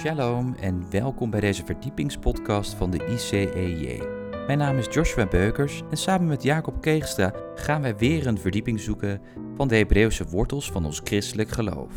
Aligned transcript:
Shalom 0.00 0.54
en 0.60 0.84
welkom 0.90 1.30
bij 1.30 1.40
deze 1.40 1.64
verdiepingspodcast 1.64 2.74
van 2.74 2.90
de 2.90 3.06
ICEJ. 3.06 4.02
Mijn 4.46 4.58
naam 4.58 4.78
is 4.78 4.86
Joshua 4.90 5.26
Beukers 5.26 5.82
en 5.90 5.96
samen 5.96 6.26
met 6.26 6.42
Jacob 6.42 6.80
Keegstra 6.80 7.32
gaan 7.54 7.82
wij 7.82 7.96
weer 7.96 8.26
een 8.26 8.38
verdieping 8.38 8.80
zoeken 8.80 9.20
van 9.54 9.68
de 9.68 9.76
Hebreeuwse 9.76 10.24
wortels 10.24 10.70
van 10.70 10.84
ons 10.84 11.00
christelijk 11.04 11.48
geloof. 11.48 11.92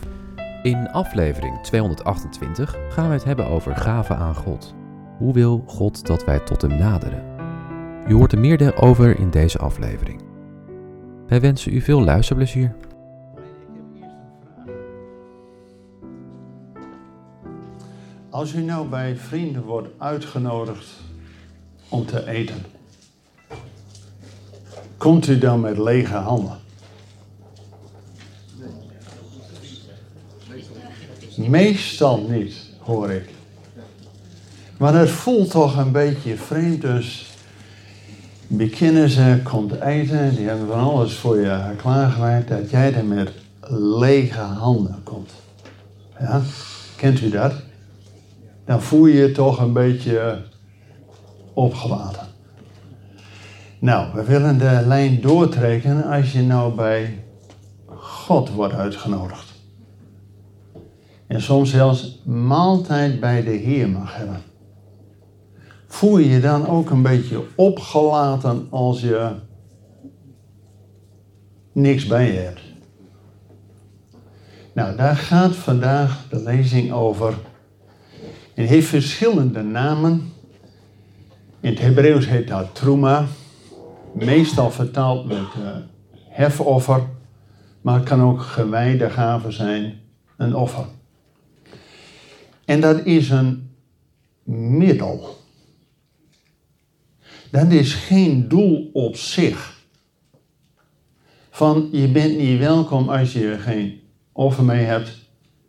In 0.63 0.91
aflevering 0.91 1.61
228 1.61 2.77
gaan 2.89 3.07
we 3.07 3.13
het 3.13 3.23
hebben 3.23 3.47
over 3.47 3.75
gaven 3.75 4.17
aan 4.17 4.35
God. 4.35 4.75
Hoe 5.17 5.33
wil 5.33 5.63
God 5.67 6.05
dat 6.05 6.25
wij 6.25 6.39
tot 6.39 6.61
Hem 6.61 6.77
naderen? 6.77 7.23
U 8.07 8.13
hoort 8.13 8.31
er 8.31 8.39
meer 8.39 8.81
over 8.81 9.20
in 9.20 9.29
deze 9.29 9.57
aflevering. 9.57 10.21
Wij 11.27 11.41
wensen 11.41 11.73
u 11.73 11.81
veel 11.81 12.04
luisterplezier. 12.04 12.75
Als 18.43 18.53
u 18.53 18.61
nou 18.61 18.88
bij 18.88 19.15
vrienden 19.15 19.63
wordt 19.63 19.88
uitgenodigd 19.97 20.85
om 21.89 22.05
te 22.05 22.27
eten, 22.27 22.65
komt 24.97 25.27
u 25.27 25.38
dan 25.38 25.59
met 25.59 25.77
lege 25.77 26.15
handen? 26.15 26.57
Meestal 31.35 32.27
niet, 32.29 32.55
hoor 32.79 33.11
ik. 33.11 33.29
Maar 34.77 34.93
het 34.93 35.09
voelt 35.09 35.49
toch 35.49 35.77
een 35.77 35.91
beetje 35.91 36.37
vreemd, 36.37 36.81
dus 36.81 37.31
beginnen 38.48 39.09
ze, 39.09 39.39
komt 39.43 39.81
eten, 39.81 40.35
die 40.35 40.48
hebben 40.48 40.67
van 40.67 40.79
alles 40.79 41.13
voor 41.13 41.39
je 41.39 41.73
klaargemaakt, 41.77 42.48
dat 42.48 42.70
jij 42.70 42.93
er 42.93 43.05
met 43.05 43.31
lege 43.99 44.39
handen 44.39 45.01
komt. 45.03 45.31
Ja, 46.20 46.41
kent 46.95 47.21
u 47.21 47.29
dat? 47.29 47.62
Dan 48.65 48.81
voel 48.81 49.05
je 49.05 49.13
je 49.13 49.31
toch 49.31 49.59
een 49.59 49.73
beetje 49.73 50.41
opgelaten. 51.53 52.27
Nou, 53.79 54.13
we 54.13 54.23
willen 54.23 54.57
de 54.57 54.83
lijn 54.85 55.21
doortrekken 55.21 56.03
als 56.03 56.31
je 56.31 56.41
nou 56.41 56.75
bij 56.75 57.23
God 57.95 58.49
wordt 58.49 58.73
uitgenodigd. 58.73 59.53
En 61.27 61.41
soms 61.41 61.69
zelfs 61.69 62.21
maaltijd 62.25 63.19
bij 63.19 63.43
de 63.43 63.51
Heer 63.51 63.89
mag 63.89 64.16
hebben. 64.16 64.41
Voel 65.88 66.17
je 66.17 66.29
je 66.29 66.39
dan 66.39 66.67
ook 66.67 66.89
een 66.89 67.01
beetje 67.01 67.44
opgelaten 67.56 68.67
als 68.69 69.01
je 69.01 69.31
niks 71.72 72.07
bij 72.07 72.31
je 72.31 72.39
hebt? 72.39 72.61
Nou, 74.73 74.95
daar 74.95 75.16
gaat 75.16 75.56
vandaag 75.56 76.25
de 76.29 76.44
lezing 76.44 76.91
over 76.91 77.34
het 78.53 78.69
heeft 78.69 78.88
verschillende 78.88 79.62
namen. 79.62 80.31
In 81.59 81.69
het 81.69 81.79
Hebreeuws 81.79 82.28
heet 82.28 82.47
dat 82.47 82.75
truma. 82.75 83.25
Meestal 84.13 84.72
vertaald 84.72 85.25
met 85.25 85.38
uh, 85.38 85.75
hefoffer. 86.29 87.03
Maar 87.81 87.96
het 87.96 88.03
kan 88.03 88.22
ook 88.22 88.41
gewijde 88.41 89.09
gave 89.09 89.51
zijn, 89.51 90.00
een 90.38 90.56
offer. 90.56 90.85
En 92.66 92.81
dat 92.81 93.06
is 93.06 93.29
een 93.29 93.75
middel. 94.78 95.38
Dat 97.51 97.72
is 97.72 97.94
geen 97.94 98.47
doel 98.47 98.90
op 98.94 99.16
zich. 99.16 99.81
Van 101.50 101.90
je 101.91 102.07
bent 102.07 102.38
niet 102.38 102.59
welkom 102.59 103.09
als 103.09 103.34
je 103.34 103.57
geen 103.59 104.01
offer 104.31 104.63
mee 104.63 104.85
hebt. 104.85 105.18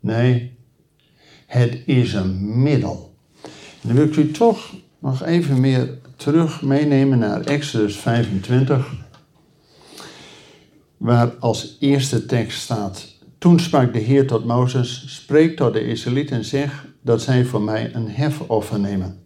Nee, 0.00 0.53
het 1.54 1.78
is 1.86 2.12
een 2.12 2.62
middel. 2.62 3.14
Dan 3.80 3.94
wil 3.94 4.04
ik 4.04 4.16
u 4.16 4.30
toch 4.30 4.74
nog 4.98 5.22
even 5.24 5.60
meer 5.60 5.98
terug 6.16 6.62
meenemen 6.62 7.18
naar 7.18 7.40
Exodus 7.40 7.96
25. 7.96 8.92
Waar 10.96 11.30
als 11.40 11.76
eerste 11.80 12.26
tekst 12.26 12.60
staat: 12.60 13.06
Toen 13.38 13.60
sprak 13.60 13.92
de 13.92 13.98
Heer 13.98 14.26
tot 14.26 14.44
Mozes: 14.44 15.04
Spreek 15.06 15.56
tot 15.56 15.72
de 15.72 15.86
Israëlieten 15.86 16.36
en 16.36 16.44
zeg 16.44 16.86
dat 17.02 17.22
zij 17.22 17.44
voor 17.44 17.62
mij 17.62 17.94
een 17.94 18.08
hefoffer 18.08 18.80
nemen. 18.80 19.18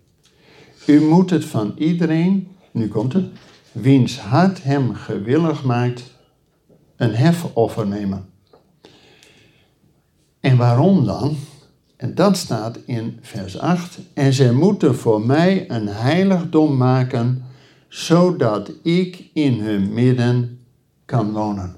U 0.86 1.00
moet 1.00 1.31
het 1.31 1.44
van 1.44 1.75
iedereen, 1.76 2.48
nu 2.70 2.88
komt 2.88 3.12
het, 3.12 3.26
wiens 3.72 4.19
hart 4.19 4.62
hem 4.62 4.94
gewillig 4.94 5.64
maakt, 5.64 6.02
een 6.97 7.14
hefoffer 7.14 7.86
nemen. 7.86 8.28
En 10.41 10.56
waarom 10.56 11.04
dan? 11.04 11.36
En 11.98 12.14
dat 12.14 12.36
staat 12.36 12.78
in 12.86 13.19
vers 13.20 13.59
8. 13.59 13.98
En 14.14 14.32
zij 14.32 14.53
moeten 14.53 14.94
voor 14.94 15.20
mij 15.20 15.70
een 15.70 15.88
heiligdom 15.88 16.76
maken, 16.76 17.44
zodat 17.88 18.72
ik 18.82 19.31
in 19.32 19.60
hun 19.60 19.92
midden 19.92 20.60
kan 21.04 21.32
wonen. 21.32 21.75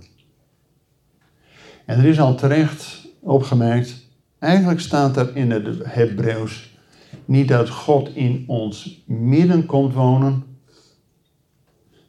En 1.87 1.99
er 1.99 2.05
is 2.05 2.21
al 2.21 2.35
terecht 2.35 3.09
opgemerkt, 3.21 4.07
eigenlijk 4.39 4.81
staat 4.81 5.17
er 5.17 5.37
in 5.37 5.51
het 5.51 5.79
Hebreeuws 5.83 6.79
niet 7.25 7.49
dat 7.49 7.69
God 7.69 8.15
in 8.15 8.45
ons 8.47 9.03
midden 9.07 9.67
komt 9.67 9.95
wonen, 9.95 10.45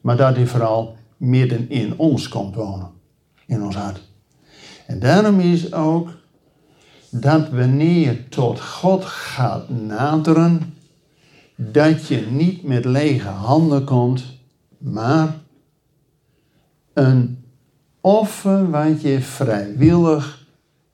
maar 0.00 0.16
dat 0.16 0.36
hij 0.36 0.46
vooral 0.46 0.96
midden 1.16 1.70
in 1.70 1.98
ons 1.98 2.28
komt 2.28 2.54
wonen, 2.54 2.90
in 3.46 3.62
ons 3.62 3.76
hart. 3.76 4.10
En 4.86 4.98
daarom 4.98 5.40
is 5.40 5.72
ook 5.72 6.20
dat 7.14 7.48
wanneer 7.48 8.00
je 8.00 8.28
tot 8.28 8.60
God 8.60 9.04
gaat 9.04 9.68
naderen, 9.68 10.74
dat 11.56 12.06
je 12.06 12.26
niet 12.30 12.62
met 12.62 12.84
lege 12.84 13.28
handen 13.28 13.84
komt, 13.84 14.24
maar 14.78 15.34
een 16.92 17.44
offer 18.00 18.70
wat 18.70 19.02
je 19.02 19.20
vrijwillig 19.20 20.46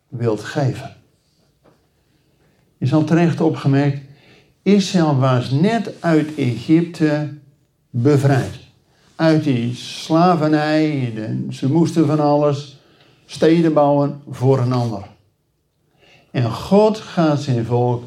wilt 0.09 0.45
geven. 0.45 0.97
Is 2.79 2.95
al 2.95 3.05
terecht 3.05 3.41
opgemerkt, 3.41 4.01
Israël 4.63 5.19
was 5.19 5.51
net 5.51 5.93
uit 6.01 6.35
Egypte 6.35 7.35
bevrijd. 7.91 8.59
Uit 9.15 9.45
die 9.45 9.75
slavernij, 9.75 11.13
ze 11.51 11.73
moesten 11.73 12.07
van 12.07 12.21
alles, 12.21 12.81
steden 13.27 13.73
bouwen 13.73 14.21
voor 14.31 14.59
een 14.59 14.73
ander. 14.73 15.17
En 16.31 16.53
God 16.53 16.99
gaat 16.99 17.43
zijn 17.43 17.65
volk 17.65 18.05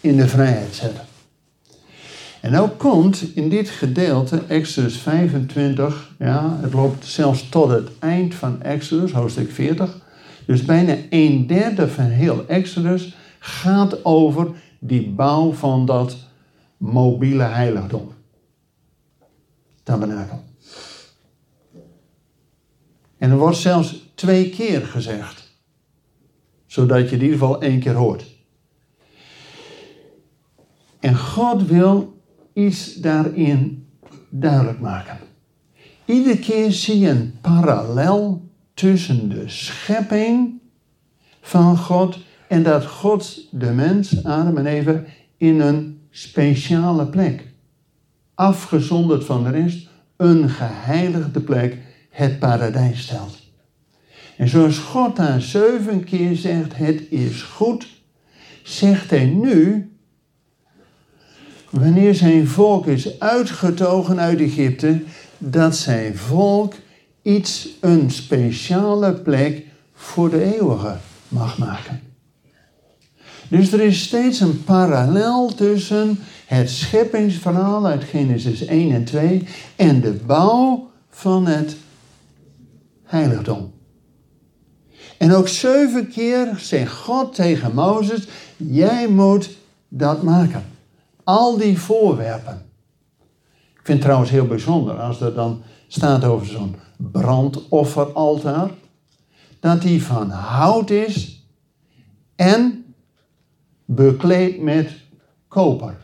in 0.00 0.16
de 0.16 0.28
vrijheid 0.28 0.74
zetten. 0.74 1.04
En 2.40 2.52
nou 2.52 2.68
komt 2.68 3.34
in 3.34 3.48
dit 3.48 3.68
gedeelte, 3.68 4.42
Exodus 4.48 4.96
25, 4.96 6.10
ja, 6.18 6.58
het 6.60 6.72
loopt 6.72 7.06
zelfs 7.06 7.48
tot 7.48 7.70
het 7.70 7.88
eind 7.98 8.34
van 8.34 8.62
Exodus, 8.62 9.12
hoofdstuk 9.12 9.50
40. 9.50 9.98
Dus 10.46 10.64
bijna 10.64 10.96
een 11.10 11.46
derde 11.46 11.88
van 11.88 12.04
heel 12.04 12.46
Exodus 12.46 13.16
gaat 13.38 14.04
over 14.04 14.48
die 14.78 15.08
bouw 15.10 15.52
van 15.52 15.86
dat 15.86 16.16
mobiele 16.76 17.42
heiligdom. 17.42 18.12
Tabernakel. 19.82 20.44
En 23.18 23.30
er 23.30 23.36
wordt 23.36 23.56
zelfs 23.56 24.10
twee 24.14 24.50
keer 24.50 24.80
gezegd 24.80 25.45
zodat 26.76 27.08
je 27.08 27.16
in 27.16 27.22
ieder 27.22 27.38
geval 27.38 27.60
één 27.60 27.80
keer 27.80 27.94
hoort. 27.94 28.24
En 31.00 31.16
God 31.16 31.66
wil 31.66 32.20
iets 32.52 32.94
daarin 32.94 33.86
duidelijk 34.28 34.80
maken. 34.80 35.18
Iedere 36.04 36.38
keer 36.38 36.72
zie 36.72 36.98
je 36.98 37.08
een 37.08 37.38
parallel 37.40 38.48
tussen 38.74 39.28
de 39.28 39.48
schepping 39.48 40.60
van 41.40 41.76
God 41.76 42.18
en 42.48 42.62
dat 42.62 42.86
God 42.86 43.48
de 43.50 43.72
mens, 43.72 44.24
Adam 44.24 44.56
en 44.56 44.66
Eva, 44.66 45.02
in 45.36 45.60
een 45.60 46.00
speciale 46.10 47.06
plek, 47.06 47.52
afgezonderd 48.34 49.24
van 49.24 49.44
de 49.44 49.50
rest, 49.50 49.88
een 50.16 50.48
geheiligde 50.48 51.40
plek, 51.40 51.78
het 52.10 52.38
paradijs 52.38 53.02
stelt. 53.02 53.45
En 54.36 54.48
zoals 54.48 54.78
God 54.78 55.16
daar 55.16 55.40
zeven 55.40 56.04
keer 56.04 56.36
zegt, 56.36 56.76
het 56.76 57.02
is 57.10 57.42
goed, 57.42 57.86
zegt 58.62 59.10
hij 59.10 59.24
nu, 59.24 59.90
wanneer 61.70 62.14
zijn 62.14 62.46
volk 62.46 62.86
is 62.86 63.20
uitgetogen 63.20 64.20
uit 64.20 64.40
Egypte, 64.40 65.02
dat 65.38 65.76
zijn 65.76 66.16
volk 66.16 66.74
iets, 67.22 67.68
een 67.80 68.10
speciale 68.10 69.12
plek 69.12 69.64
voor 69.94 70.30
de 70.30 70.54
eeuwige 70.54 70.96
mag 71.28 71.58
maken. 71.58 72.00
Dus 73.48 73.72
er 73.72 73.80
is 73.80 74.02
steeds 74.02 74.40
een 74.40 74.64
parallel 74.64 75.54
tussen 75.54 76.18
het 76.46 76.70
scheppingsverhaal 76.70 77.86
uit 77.86 78.04
Genesis 78.04 78.64
1 78.64 78.94
en 78.94 79.04
2 79.04 79.46
en 79.76 80.00
de 80.00 80.12
bouw 80.12 80.90
van 81.10 81.46
het 81.46 81.76
heiligdom. 83.04 83.75
En 85.18 85.32
ook 85.32 85.48
zeven 85.48 86.08
keer 86.08 86.54
zegt 86.56 86.92
God 86.92 87.34
tegen 87.34 87.74
Mozes: 87.74 88.28
Jij 88.56 89.08
moet 89.08 89.56
dat 89.88 90.22
maken. 90.22 90.64
Al 91.24 91.56
die 91.56 91.78
voorwerpen. 91.78 92.66
Ik 93.72 93.80
vind 93.82 93.98
het 93.98 94.00
trouwens 94.00 94.30
heel 94.30 94.46
bijzonder 94.46 95.00
als 95.00 95.20
er 95.20 95.34
dan 95.34 95.62
staat 95.88 96.24
over 96.24 96.46
zo'n 96.46 96.76
brandofferaltaar. 96.96 98.70
Dat 99.60 99.82
die 99.82 100.02
van 100.02 100.30
hout 100.30 100.90
is 100.90 101.46
en 102.36 102.84
bekleed 103.84 104.60
met 104.60 104.90
koper. 105.48 105.96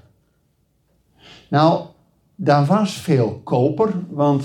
Nou, 1.49 1.85
daar 2.35 2.67
was 2.67 2.93
veel 2.93 3.41
koper, 3.44 3.93
want 4.08 4.44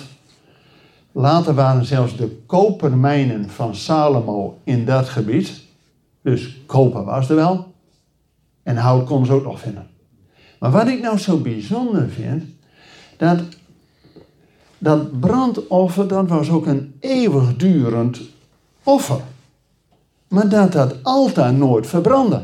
later 1.17 1.53
waren 1.53 1.85
zelfs 1.85 2.17
de 2.17 2.41
kopermijnen 2.45 3.49
van 3.49 3.75
Salomo 3.75 4.57
in 4.63 4.85
dat 4.85 5.09
gebied. 5.09 5.61
Dus 6.21 6.61
koper 6.65 7.03
was 7.03 7.29
er 7.29 7.35
wel. 7.35 7.73
En 8.63 8.77
hout 8.77 9.05
kon 9.05 9.25
ze 9.25 9.33
ook 9.33 9.43
nog 9.43 9.59
vinden. 9.59 9.87
Maar 10.59 10.71
wat 10.71 10.87
ik 10.87 11.01
nou 11.01 11.17
zo 11.17 11.37
bijzonder 11.37 12.09
vind, 12.09 12.43
dat 13.17 13.39
dat 14.77 15.19
brandoffer, 15.19 16.07
dat 16.07 16.27
was 16.27 16.49
ook 16.49 16.65
een 16.65 16.95
eeuwigdurend 16.99 18.21
offer. 18.83 19.21
Maar 20.27 20.49
dat 20.49 20.71
dat 20.71 21.03
altaar 21.03 21.53
nooit 21.53 21.87
verbrandde. 21.87 22.43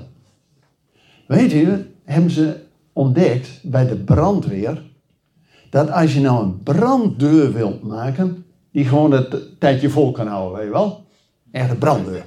Weet 1.28 1.52
je, 1.52 1.86
hebben 2.04 2.32
ze 2.32 2.62
ontdekt 2.94 3.60
bij 3.64 3.88
de 3.88 3.96
brandweer, 3.96 4.82
dat 5.70 5.92
als 5.92 6.14
je 6.14 6.20
nou 6.20 6.44
een 6.44 6.64
branddeur 6.64 7.54
wilt 7.54 7.84
maken, 7.84 8.46
die 8.74 8.86
gewoon 8.86 9.12
het 9.12 9.60
tijdje 9.60 9.90
vol 9.90 10.12
kan 10.12 10.28
houden, 10.28 10.58
weet 10.58 10.68
je 10.68 10.72
wel? 10.74 11.06
Echt 11.52 11.70
een 11.70 11.78
branddeur. 11.78 12.26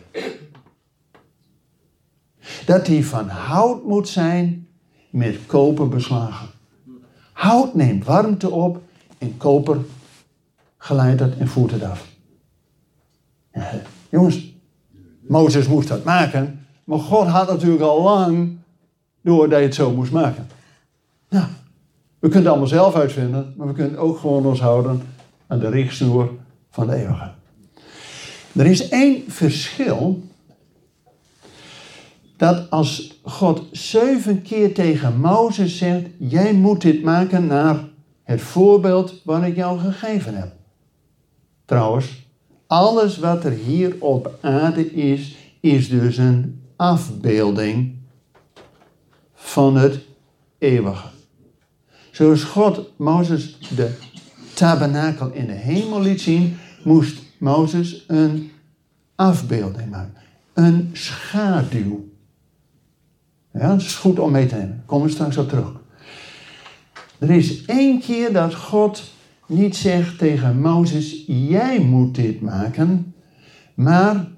Dat 2.67 2.87
die 2.87 3.07
van 3.07 3.29
hout 3.29 3.85
moet 3.85 4.09
zijn 4.09 4.69
met 5.11 5.39
koper 5.47 5.89
beslagen. 5.89 6.49
Hout 7.33 7.75
neemt 7.75 8.05
warmte 8.05 8.51
op 8.51 8.83
en 9.19 9.37
koper 9.37 9.79
geleidt 10.79 11.21
het 11.21 11.37
en 11.39 11.49
voert 11.49 11.71
het 11.71 11.83
af. 11.83 12.09
Jongens, 14.09 14.55
Mozes 15.21 15.69
moest 15.69 15.89
dat 15.89 16.05
maken, 16.05 16.67
maar 16.85 16.99
God 16.99 17.27
had 17.27 17.49
natuurlijk 17.49 17.83
al 17.83 18.03
lang 18.03 18.57
door 19.23 19.49
dat 19.49 19.59
je 19.59 19.65
het 19.65 19.75
zo 19.75 19.93
moest 19.93 20.13
maken. 20.13 20.47
Nou, 21.29 21.47
we 22.19 22.29
kunnen 22.29 22.39
het 22.39 22.47
allemaal 22.47 22.67
zelf 22.67 22.95
uitvinden, 22.95 23.55
maar 23.57 23.67
we 23.67 23.73
kunnen 23.73 23.99
ook 23.99 24.19
gewoon 24.19 24.47
ons 24.47 24.61
houden 24.61 25.03
aan 25.47 25.59
de 25.59 25.69
richtsnoer 25.69 26.31
van 26.71 26.87
de 26.87 26.95
eeuwige. 26.95 27.31
Er 28.53 28.67
is 28.67 28.89
één 28.89 29.23
verschil. 29.29 30.23
Dat 32.37 32.71
als 32.71 33.21
God 33.23 33.63
zeven 33.73 34.43
keer 34.43 34.75
tegen 34.75 35.21
Mozes 35.21 35.79
zegt: 35.79 36.07
Jij 36.19 36.53
moet 36.53 36.81
dit 36.81 37.03
maken 37.03 37.47
naar 37.47 37.85
het 38.23 38.41
voorbeeld 38.41 39.21
wat 39.25 39.43
ik 39.43 39.57
jou 39.57 39.79
gegeven 39.79 40.35
heb. 40.35 40.53
Trouwens, 41.65 42.27
alles 42.67 43.19
wat 43.19 43.45
er 43.45 43.53
hier 43.53 43.97
op 43.99 44.39
aarde 44.41 44.95
is, 44.95 45.37
is 45.61 45.89
dus 45.89 46.17
een 46.17 46.63
afbeelding 46.77 47.95
van 49.35 49.77
het 49.77 49.99
eeuwige. 50.59 51.09
Zoals 52.11 52.45
God 52.45 52.91
Mozes 52.97 53.59
de 53.77 53.95
tabernakel 54.57 55.31
in 55.33 55.47
de 55.47 55.53
hemel 55.53 56.01
liet 56.01 56.21
zien, 56.21 56.57
moest 56.85 57.23
Mozes 57.39 58.05
een 58.07 58.51
afbeelding 59.15 59.91
maken. 59.91 60.15
Een 60.55 60.91
schaduw. 60.93 62.09
Ja, 63.53 63.69
dat 63.69 63.81
is 63.81 63.95
goed 63.95 64.19
om 64.19 64.31
mee 64.31 64.47
te 64.47 64.55
nemen. 64.55 64.83
Komen 64.87 65.07
we 65.07 65.13
straks 65.13 65.37
op 65.37 65.49
terug. 65.49 65.73
Er 67.19 67.31
is 67.31 67.65
één 67.65 68.01
keer 68.01 68.33
dat 68.33 68.55
God 68.55 69.03
niet 69.47 69.77
zegt 69.77 70.19
tegen 70.19 70.61
Mozes: 70.61 71.25
Jij 71.27 71.81
moet 71.81 72.15
dit 72.15 72.41
maken. 72.41 73.15
Maar 73.75 74.29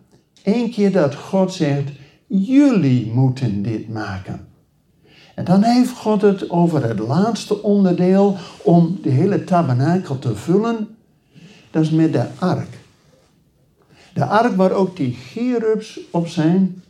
één 0.42 0.70
keer 0.70 0.92
dat 0.92 1.14
God 1.14 1.52
zegt: 1.52 1.90
Jullie 2.26 3.12
moeten 3.12 3.62
dit 3.62 3.88
maken. 3.88 4.47
En 5.38 5.44
dan 5.44 5.62
heeft 5.62 5.90
God 5.90 6.22
het 6.22 6.50
over 6.50 6.82
het 6.88 6.98
laatste 6.98 7.62
onderdeel 7.62 8.36
om 8.62 8.98
de 9.02 9.10
hele 9.10 9.44
tabernakel 9.44 10.18
te 10.18 10.36
vullen. 10.36 10.96
Dat 11.70 11.82
is 11.82 11.90
met 11.90 12.12
de 12.12 12.26
ark. 12.38 12.78
De 14.14 14.24
ark 14.24 14.56
waar 14.56 14.72
ook 14.72 14.96
die 14.96 15.14
cherubs 15.14 16.00
op 16.10 16.28
zijn. 16.28 16.82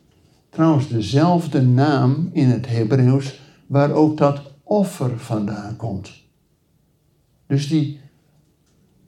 Trouwens 0.51 0.89
dezelfde 0.89 1.63
naam 1.63 2.31
in 2.33 2.49
het 2.49 2.67
Hebreeuws 2.69 3.41
waar 3.67 3.93
ook 3.93 4.17
dat 4.17 4.41
offer 4.63 5.19
vandaan 5.19 5.77
komt. 5.77 6.13
Dus 7.47 7.69
die 7.69 8.01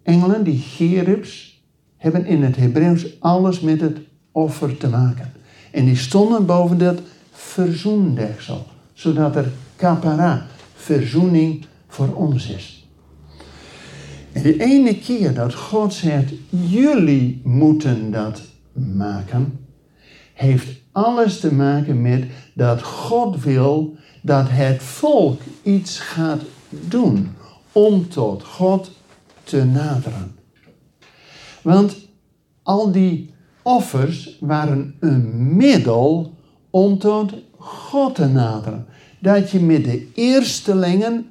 engelen, 0.02 0.44
die 0.44 0.58
cherubs, 0.58 1.62
hebben 1.96 2.26
in 2.26 2.42
het 2.42 2.56
Hebreeuws 2.56 3.20
alles 3.20 3.60
met 3.60 3.80
het 3.80 3.98
offer 4.32 4.76
te 4.76 4.88
maken. 4.88 5.32
En 5.70 5.84
die 5.84 5.96
stonden 5.96 6.46
boven 6.46 6.78
dat 6.78 7.00
verzoendeksel 7.30 8.66
zodat 9.00 9.36
er 9.36 9.52
kapara, 9.76 10.46
verzoening 10.74 11.64
voor 11.86 12.14
ons 12.14 12.48
is. 12.48 12.88
En 14.32 14.42
de 14.42 14.62
ene 14.62 14.98
keer 14.98 15.34
dat 15.34 15.54
God 15.54 15.94
zegt, 15.94 16.32
jullie 16.48 17.40
moeten 17.44 18.10
dat 18.10 18.42
maken, 18.72 19.66
heeft 20.34 20.68
alles 20.92 21.40
te 21.40 21.54
maken 21.54 22.02
met 22.02 22.24
dat 22.54 22.82
God 22.82 23.42
wil 23.42 23.96
dat 24.22 24.46
het 24.48 24.82
volk 24.82 25.40
iets 25.62 25.98
gaat 25.98 26.42
doen 26.70 27.28
om 27.72 28.08
tot 28.08 28.44
God 28.44 28.90
te 29.42 29.64
naderen. 29.64 30.34
Want 31.62 31.96
al 32.62 32.92
die 32.92 33.34
offers 33.62 34.36
waren 34.40 34.94
een 35.00 35.56
middel 35.56 36.34
om 36.70 36.98
tot 36.98 37.34
God 37.58 38.14
te 38.14 38.26
naderen. 38.26 38.86
Dat 39.20 39.50
je 39.50 39.60
met 39.60 39.84
de 39.84 40.08
eerstelingen 40.14 41.30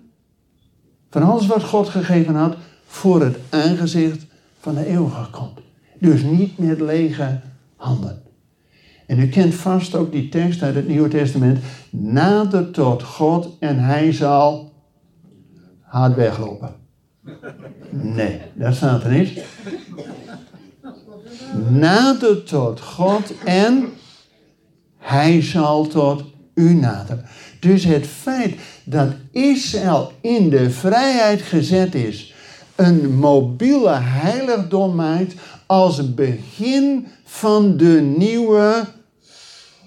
van 1.10 1.24
alles 1.24 1.48
wat 1.48 1.64
God 1.64 1.90
gegeven 1.90 2.36
had, 2.36 2.56
voor 2.86 3.22
het 3.22 3.38
aangezicht 3.50 4.26
van 4.60 4.76
de 4.76 4.86
eeuwige 4.86 5.30
komt. 5.32 5.60
Dus 6.00 6.22
niet 6.22 6.58
met 6.58 6.82
lege 6.82 7.40
handen. 7.76 8.22
En 9.06 9.20
u 9.20 9.28
kent 9.28 9.54
vast 9.54 9.96
ook 9.96 10.12
die 10.12 10.30
tekst 10.30 10.62
uit 10.62 10.76
het 10.76 10.88
Nieuwe 10.88 11.08
Testament. 11.08 11.60
Nader 11.90 12.72
tot 12.72 13.04
God 13.04 13.50
en 13.60 13.80
hij 13.80 14.12
zal 14.14 14.74
hard 15.82 16.16
weglopen. 16.16 16.76
Nee, 17.90 18.42
dat 18.54 18.76
staat 18.76 19.04
er 19.04 19.12
niet. 19.12 19.44
Nader 21.70 22.44
tot 22.44 22.80
God 22.80 23.34
en 23.46 23.90
hij 24.98 25.42
zal 25.42 25.88
tot 25.88 26.24
u 26.60 26.74
naderen. 26.74 27.26
Dus 27.60 27.84
het 27.84 28.08
feit 28.08 28.56
dat 28.84 29.10
Israël 29.32 30.12
in 30.22 30.50
de 30.50 30.70
vrijheid 30.70 31.42
gezet 31.42 31.96
is, 31.96 32.34
een 32.76 33.16
mobiele 33.16 33.98
heiligdom 34.00 34.96
maakt 34.96 35.34
als 35.66 36.14
begin 36.14 37.08
van 37.26 37.78
de 37.78 38.14
nieuwe 38.18 38.86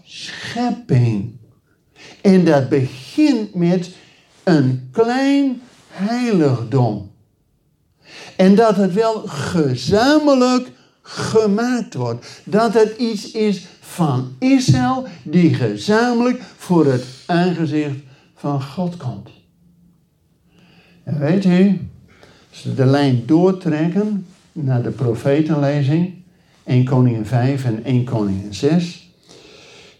schepping. 0.04 1.32
En 2.20 2.44
dat 2.44 2.68
begint 2.68 3.54
met 3.54 3.90
een 4.44 4.88
klein 4.92 5.62
heiligdom. 5.88 7.10
En 8.36 8.54
dat 8.54 8.76
het 8.76 8.92
wel 8.92 9.22
gezamenlijk 9.26 10.70
gemaakt 11.02 11.94
wordt. 11.94 12.26
Dat 12.44 12.74
het 12.74 12.96
iets 12.96 13.30
is 13.30 13.66
van 13.84 14.32
Israël 14.38 15.06
die 15.22 15.54
gezamenlijk 15.54 16.42
voor 16.56 16.86
het 16.86 17.04
aangezicht 17.26 17.96
van 18.34 18.62
God 18.62 18.96
komt. 18.96 19.28
En 21.04 21.18
weet 21.18 21.44
u, 21.44 21.80
als 22.50 22.62
we 22.62 22.74
de 22.74 22.86
lijn 22.86 23.22
doortrekken 23.26 24.26
naar 24.52 24.82
de 24.82 24.90
profetenlezing, 24.90 26.14
1 26.64 26.84
Koningin 26.84 27.26
5 27.26 27.64
en 27.64 27.84
1 27.84 28.04
Koningin 28.04 28.54
6. 28.54 29.10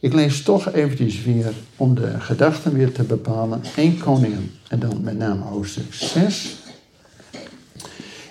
Ik 0.01 0.13
lees 0.13 0.43
toch 0.43 0.73
eventjes 0.73 1.23
weer 1.23 1.53
om 1.77 1.95
de 1.95 2.21
gedachten 2.21 2.73
weer 2.73 2.93
te 2.93 3.03
bepalen. 3.03 3.63
1 3.77 3.99
Koningin 3.99 4.51
en 4.69 4.79
dan 4.79 5.01
met 5.01 5.19
name 5.19 5.43
hoofdstuk 5.43 5.95
6. 5.95 6.57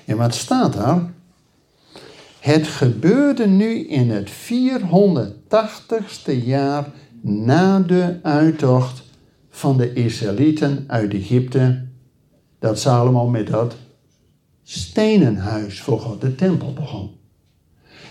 En 0.06 0.18
wat 0.18 0.36
staat 0.36 0.74
daar? 0.74 1.10
Het 2.42 2.68
gebeurde 2.68 3.48
nu 3.48 3.88
in 3.88 4.10
het 4.10 4.30
480ste 4.30 4.34
jaar 6.44 6.86
na 7.22 7.80
de 7.80 8.20
uittocht 8.24 9.04
van 9.50 9.78
de 9.78 9.94
Israëlieten 9.94 10.84
uit 10.88 11.14
Egypte, 11.14 11.86
dat 12.60 12.80
Salomo 12.80 13.28
met 13.28 13.48
dat 13.48 13.76
stenen 14.64 15.38
huis 15.38 15.82
voor 15.82 16.00
God, 16.00 16.22
de 16.22 16.36
tempel, 16.36 16.74
begon. 16.74 17.12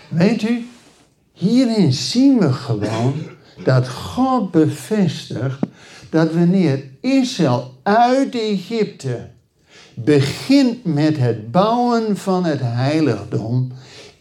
Weet 0.07 0.41
u, 0.41 0.67
hierin 1.33 1.93
zien 1.93 2.39
we 2.39 2.53
gewoon 2.53 3.13
dat 3.63 3.89
God 3.89 4.51
bevestigt 4.51 5.59
dat 6.09 6.33
wanneer 6.33 6.83
Israël 7.01 7.73
uit 7.83 8.35
Egypte 8.35 9.29
begint 9.93 10.85
met 10.85 11.17
het 11.17 11.51
bouwen 11.51 12.17
van 12.17 12.45
het 12.45 12.59
heiligdom, 12.61 13.71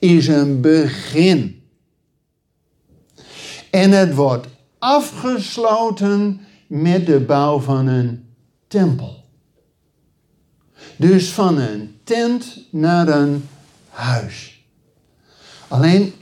is 0.01 0.27
een 0.27 0.61
begin. 0.61 1.63
En 3.71 3.91
het 3.91 4.15
wordt 4.15 4.47
afgesloten 4.79 6.41
met 6.67 7.07
de 7.07 7.21
bouw 7.21 7.61
van 7.61 7.87
een 7.87 8.25
tempel. 8.69 9.25
Dus 10.97 11.31
van 11.31 11.59
een 11.59 11.99
tent 12.05 12.67
naar 12.71 13.09
een 13.09 13.49
huis. 13.89 14.65
Alleen, 15.69 16.13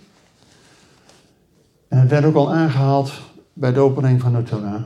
en 1.89 1.99
het 1.99 2.11
werd 2.11 2.25
ook 2.25 2.35
al 2.35 2.53
aangehaald 2.53 3.13
bij 3.53 3.73
de 3.73 3.81
opening 3.81 4.21
van 4.21 4.33
de 4.33 4.43
Torah. 4.43 4.83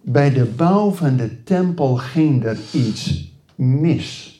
Bij 0.00 0.32
de 0.32 0.44
bouw 0.44 0.90
van 0.90 1.16
de 1.16 1.42
tempel 1.42 1.96
ging 1.96 2.44
er 2.44 2.58
iets 2.72 3.32
mis. 3.54 4.35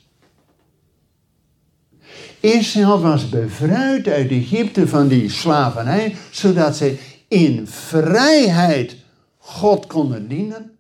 Israël 2.55 3.01
was 3.01 3.29
bevrijd 3.29 4.09
uit 4.09 4.31
Egypte 4.31 4.89
van 4.89 5.09
die 5.09 5.31
slavernij, 5.31 6.17
zodat 6.31 6.77
ze 6.77 6.99
in 7.29 7.67
vrijheid 7.67 8.97
God 9.39 9.87
konden 9.87 10.29
dienen. 10.29 10.71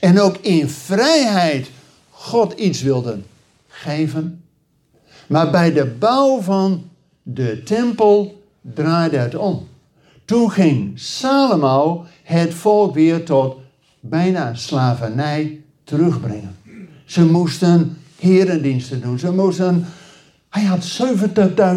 En 0.00 0.20
ook 0.20 0.36
in 0.36 0.68
vrijheid 0.68 1.70
God 2.10 2.52
iets 2.52 2.82
wilden 2.82 3.26
geven. 3.68 4.44
Maar 5.26 5.50
bij 5.50 5.72
de 5.72 5.84
bouw 5.86 6.40
van 6.40 6.90
de 7.22 7.62
tempel 7.62 8.42
draaide 8.60 9.16
het 9.16 9.34
om. 9.34 9.68
Toen 10.24 10.50
ging 10.50 10.98
Salomo 10.98 12.04
het 12.22 12.54
volk 12.54 12.94
weer 12.94 13.24
tot 13.24 13.56
bijna 14.00 14.54
slavernij 14.54 15.60
terugbrengen. 15.84 16.56
Ze 17.04 17.24
moesten 17.24 17.98
herendiensten 18.18 19.00
doen. 19.00 19.18
Ze 19.18 19.32
moesten. 19.32 19.86
Hij 20.54 20.64
had 20.64 20.98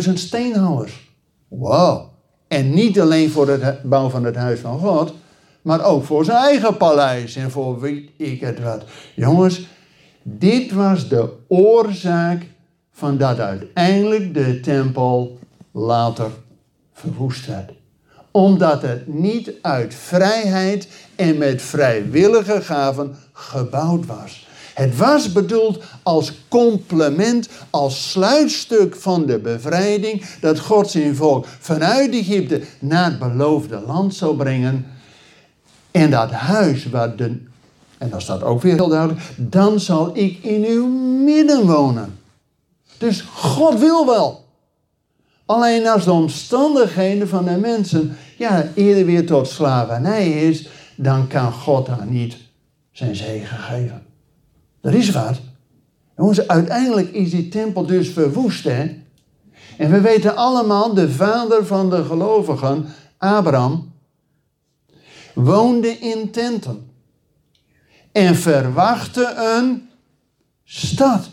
70.000 0.07 0.13
steenhouwers. 0.13 1.11
Wow. 1.47 2.01
En 2.47 2.73
niet 2.73 2.99
alleen 2.99 3.29
voor 3.29 3.47
het 3.47 3.83
bouw 3.83 4.09
van 4.09 4.23
het 4.23 4.35
huis 4.35 4.59
van 4.59 4.79
God, 4.79 5.13
maar 5.61 5.83
ook 5.83 6.05
voor 6.05 6.25
zijn 6.25 6.37
eigen 6.37 6.77
paleis 6.77 7.35
en 7.35 7.51
voor 7.51 7.79
wie 7.79 8.13
ik 8.17 8.41
het 8.41 8.59
wat. 8.59 8.83
Jongens, 9.15 9.67
dit 10.23 10.71
was 10.71 11.09
de 11.09 11.29
oorzaak 11.47 12.45
van 12.91 13.17
dat 13.17 13.39
uiteindelijk 13.39 14.33
de 14.33 14.59
tempel 14.59 15.39
later 15.71 16.29
verwoest 16.93 17.45
werd. 17.45 17.71
Omdat 18.31 18.81
het 18.81 19.07
niet 19.07 19.51
uit 19.61 19.95
vrijheid 19.95 20.87
en 21.15 21.37
met 21.37 21.61
vrijwillige 21.61 22.61
gaven 22.61 23.15
gebouwd 23.33 24.05
was. 24.05 24.46
Het 24.77 24.97
was 24.97 25.31
bedoeld 25.31 25.83
als 26.03 26.33
complement, 26.47 27.49
als 27.69 28.11
sluitstuk 28.11 28.95
van 28.95 29.25
de 29.25 29.39
bevrijding 29.39 30.25
dat 30.41 30.59
God 30.59 30.89
zijn 30.89 31.15
volk 31.15 31.45
vanuit 31.59 32.13
Egypte 32.13 32.61
naar 32.79 33.05
het 33.05 33.19
beloofde 33.19 33.83
land 33.87 34.15
zou 34.15 34.35
brengen. 34.35 34.85
En 35.91 36.11
dat 36.11 36.31
huis 36.31 36.89
waar 36.89 37.15
de, 37.15 37.41
en 37.97 38.09
dat 38.09 38.21
staat 38.21 38.43
ook 38.43 38.61
weer 38.61 38.73
heel 38.73 38.87
duidelijk, 38.87 39.21
dan 39.35 39.79
zal 39.79 40.17
ik 40.17 40.43
in 40.43 40.65
uw 40.65 40.87
midden 41.23 41.65
wonen. 41.65 42.19
Dus 42.97 43.21
God 43.21 43.79
wil 43.79 44.05
wel. 44.05 44.45
Alleen 45.45 45.87
als 45.87 46.03
de 46.03 46.11
omstandigheden 46.11 47.27
van 47.27 47.45
de 47.45 47.57
mensen 47.57 48.17
ja, 48.37 48.67
eerder 48.73 49.05
weer 49.05 49.25
tot 49.25 49.47
slavernij 49.47 50.29
is, 50.29 50.69
dan 50.95 51.27
kan 51.27 51.51
God 51.51 51.85
daar 51.85 52.05
niet 52.05 52.37
zijn 52.91 53.15
zegen 53.15 53.57
geven. 53.57 54.06
Dat 54.87 54.95
is 54.95 55.09
wat. 55.09 55.39
Uiteindelijk 56.47 57.11
is 57.11 57.29
die 57.29 57.49
tempel 57.49 57.85
dus 57.85 58.09
verwoest, 58.09 58.63
hè. 58.63 59.03
En 59.77 59.91
we 59.91 60.01
weten 60.01 60.35
allemaal, 60.35 60.93
de 60.93 61.11
vader 61.11 61.65
van 61.65 61.89
de 61.89 62.03
gelovigen, 62.03 62.85
Abraham, 63.17 63.93
woonde 65.33 65.87
in 65.87 66.31
tenten. 66.31 66.89
En 68.11 68.35
verwachtte 68.35 69.33
een 69.35 69.89
stad. 70.63 71.29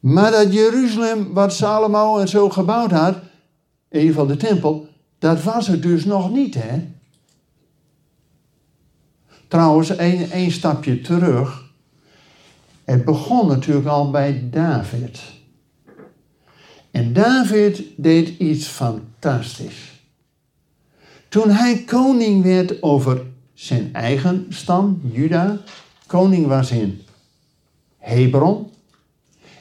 Maar 0.00 0.30
dat 0.30 0.52
Jeruzalem, 0.52 1.32
wat 1.32 1.52
Salomo 1.52 2.18
en 2.18 2.28
zo 2.28 2.50
gebouwd 2.50 2.90
had, 2.90 3.16
in 3.88 4.06
geval 4.06 4.26
de 4.26 4.36
tempel, 4.36 4.88
dat 5.18 5.42
was 5.42 5.66
het 5.66 5.82
dus 5.82 6.04
nog 6.04 6.30
niet, 6.30 6.54
hè? 6.54 6.88
Trouwens, 9.48 9.96
één 9.96 10.50
stapje 10.50 11.00
terug. 11.00 11.64
Het 12.86 13.04
begon 13.04 13.46
natuurlijk 13.46 13.86
al 13.86 14.10
bij 14.10 14.48
David. 14.50 15.22
En 16.90 17.12
David 17.12 17.82
deed 17.96 18.38
iets 18.38 18.66
fantastisch. 18.66 19.92
Toen 21.28 21.50
hij 21.50 21.82
koning 21.84 22.42
werd 22.42 22.82
over 22.82 23.22
zijn 23.54 23.94
eigen 23.94 24.46
stam, 24.48 25.00
Juda, 25.02 25.58
koning 26.06 26.46
was 26.46 26.70
in 26.70 27.02
Hebron. 27.98 28.70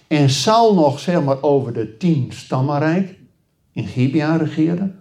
En 0.08 0.30
Saul 0.30 0.74
nog 0.74 1.00
zeg 1.00 1.24
maar 1.24 1.42
over 1.42 1.74
de 1.74 1.98
tien 1.98 2.32
stammenrijk 2.32 3.20
in 3.72 3.88
Gibea 3.88 4.36
regeerde. 4.36 4.92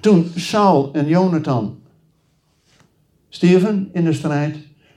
Toen 0.00 0.32
Saul 0.36 0.92
en 0.92 1.06
Jonathan 1.06 1.78
stierven 3.28 3.90
in 3.92 4.04
de 4.04 4.12
strijd, 4.12 4.56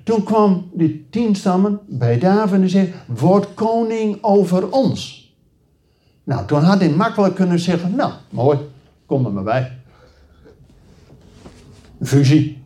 toen 0.10 0.24
kwam 0.24 0.70
die 0.74 1.08
tien 1.10 1.36
stammen 1.36 1.80
bij 1.88 2.20
David 2.20 2.62
en 2.62 2.70
zei, 2.70 2.94
word 3.06 3.54
koning 3.54 4.18
over 4.22 4.72
ons. 4.72 5.32
Nou, 6.24 6.46
toen 6.46 6.64
had 6.64 6.80
hij 6.80 6.90
makkelijk 6.90 7.36
kunnen 7.36 7.60
zeggen, 7.60 7.96
nou, 7.96 8.14
mooi, 8.30 8.58
kom 9.06 9.26
er 9.26 9.32
maar 9.32 9.44
bij. 9.44 9.78
Fusie. 12.02 12.64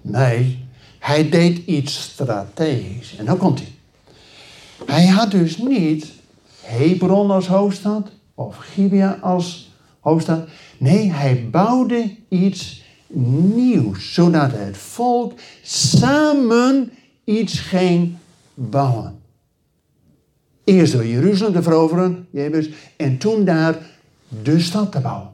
Nee, 0.00 0.66
hij 0.98 1.28
deed 1.28 1.66
iets 1.66 2.02
strategisch. 2.02 3.16
En 3.16 3.24
dan 3.24 3.36
komt 3.36 3.58
hij. 3.58 3.72
Hij 4.86 5.06
had 5.06 5.30
dus 5.30 5.56
niet 5.56 6.12
Hebron 6.60 7.30
als 7.30 7.46
hoofdstad 7.46 8.10
of 8.34 8.56
Gibea 8.56 9.18
als 9.20 9.72
hoofdstad. 10.00 10.48
Nee, 10.78 11.12
hij 11.12 11.48
bouwde 11.50 12.16
iets 12.28 12.83
nieuws, 13.14 14.14
zodat 14.14 14.50
het 14.52 14.76
volk 14.76 15.32
samen 15.62 16.92
iets 17.24 17.58
ging 17.60 18.16
bouwen. 18.54 19.18
Eerst 20.64 20.92
door 20.92 21.06
Jeruzalem 21.06 21.52
te 21.52 21.62
veroveren, 21.62 22.28
Jebus, 22.30 22.68
en 22.96 23.18
toen 23.18 23.44
daar 23.44 23.78
de 24.28 24.60
stad 24.60 24.92
te 24.92 25.00
bouwen. 25.00 25.32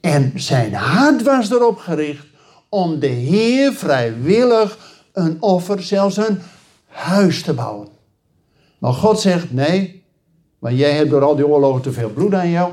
En 0.00 0.32
zijn 0.34 0.74
hart 0.74 1.22
was 1.22 1.50
erop 1.50 1.78
gericht 1.78 2.26
om 2.68 2.98
de 2.98 3.06
Heer 3.06 3.72
vrijwillig 3.72 4.78
een 5.12 5.42
offer, 5.42 5.82
zelfs 5.82 6.16
een 6.16 6.38
huis 6.86 7.42
te 7.42 7.54
bouwen. 7.54 7.88
Maar 8.78 8.92
God 8.92 9.20
zegt 9.20 9.52
nee, 9.52 10.04
want 10.58 10.78
jij 10.78 10.92
hebt 10.92 11.10
door 11.10 11.22
al 11.22 11.36
die 11.36 11.46
oorlogen 11.46 11.82
te 11.82 11.92
veel 11.92 12.10
bloed 12.10 12.34
aan 12.34 12.50
jou 12.50 12.72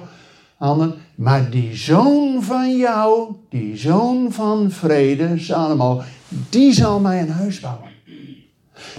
handen. 0.58 0.96
Maar 1.16 1.50
die 1.50 1.76
zoon 1.76 2.44
van 2.44 2.78
jou, 2.78 3.36
die 3.50 3.78
zoon 3.78 4.32
van 4.32 4.72
vrede, 4.72 5.40
Salomo, 5.40 6.02
die 6.50 6.74
zal 6.74 7.00
mij 7.00 7.22
een 7.22 7.32
huis 7.32 7.60
bouwen. 7.60 7.90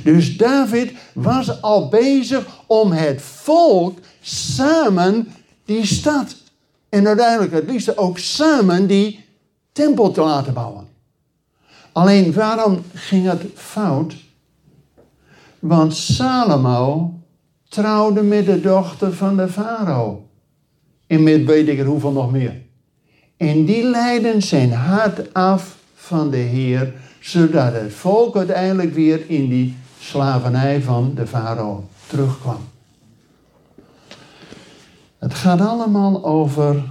Dus 0.03 0.37
David 0.37 0.93
was 1.15 1.63
al 1.63 1.89
bezig 1.89 2.47
om 2.67 2.93
het 2.93 3.23
volk 3.23 3.99
samen 4.21 5.29
die 5.65 5.87
stad 5.87 6.37
en 6.89 7.07
uiteindelijk 7.07 7.53
het 7.53 7.71
liefst 7.71 7.97
ook 7.97 8.19
samen 8.19 8.87
die 8.87 9.25
tempel 9.73 10.11
te 10.11 10.21
laten 10.21 10.55
bouwen. 10.55 10.89
Alleen 11.93 12.33
waarom 12.33 12.83
ging 12.95 13.27
het 13.27 13.43
fout? 13.55 14.15
Want 15.59 15.95
Salomo 15.95 17.15
trouwde 17.69 18.23
met 18.23 18.47
de 18.47 18.61
dochter 18.61 19.13
van 19.13 19.37
de 19.37 19.49
farao. 19.49 20.26
En 21.07 21.23
met 21.23 21.45
weet 21.45 21.69
ik 21.69 21.79
er 21.79 21.87
hoeveel 21.87 22.13
nog 22.13 22.33
meer. 22.33 22.55
En 23.37 23.65
die 23.65 23.85
leidden 23.85 24.43
zijn 24.43 24.73
hart 24.73 25.35
af 25.35 25.77
van 25.95 26.31
de 26.31 26.37
Heer, 26.37 26.95
zodat 27.21 27.73
het 27.73 27.93
volk 27.93 28.37
uiteindelijk 28.37 28.95
weer 28.95 29.31
in 29.31 29.49
die 29.49 29.77
slavernij 29.99 30.83
van 30.83 31.13
de 31.15 31.27
farao 31.27 31.85
terugkwam. 32.07 32.59
Het 35.19 35.35
gaat 35.35 35.61
allemaal 35.61 36.25
over 36.25 36.85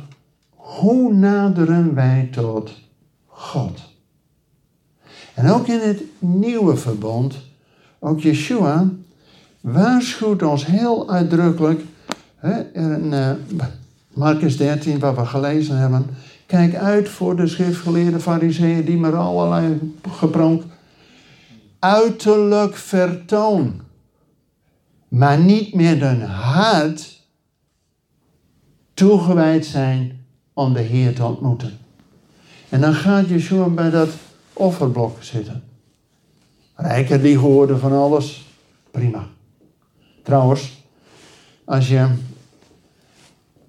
hoe 0.55 1.13
naderen 1.13 1.95
wij 1.95 2.29
tot 2.31 2.71
God. 3.25 3.79
En 5.33 5.51
ook 5.51 5.67
in 5.67 5.79
het 5.79 6.01
nieuwe 6.19 6.75
verbond, 6.75 7.37
ook 7.99 8.19
Yeshua 8.21 8.89
waarschuwt 9.61 10.43
ons 10.43 10.65
heel 10.65 11.09
uitdrukkelijk. 11.09 11.81
Hè, 12.35 12.51
en, 12.61 13.13
Marcus 14.15 14.57
13, 14.57 14.99
wat 14.99 15.15
we 15.15 15.25
gelezen 15.25 15.77
hebben. 15.77 16.05
Kijk 16.45 16.75
uit 16.75 17.09
voor 17.09 17.35
de 17.35 17.47
schriftgeleerde 17.47 18.19
fariseeën 18.19 18.85
die 18.85 18.97
maar 18.97 19.15
allerlei 19.15 19.93
gepronk. 20.09 20.63
Uiterlijk 21.79 22.75
vertoon. 22.75 23.81
Maar 25.07 25.39
niet 25.39 25.73
met 25.73 26.01
een 26.01 26.21
hart 26.21 27.21
toegewijd 28.93 29.65
zijn 29.65 30.25
om 30.53 30.73
de 30.73 30.81
Heer 30.81 31.15
te 31.15 31.23
ontmoeten. 31.25 31.77
En 32.69 32.81
dan 32.81 32.93
gaat 32.93 33.29
Yeshua 33.29 33.67
bij 33.67 33.89
dat 33.89 34.09
offerblok 34.53 35.23
zitten. 35.23 35.63
Rijker 36.75 37.21
die 37.21 37.37
hoorde 37.37 37.77
van 37.77 37.91
alles. 37.91 38.45
Prima. 38.91 39.27
Trouwens, 40.23 40.83
als 41.65 41.87
je 41.87 42.07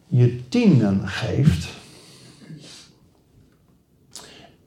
je 0.07 0.49
tienden 0.49 1.09
geeft, 1.09 1.69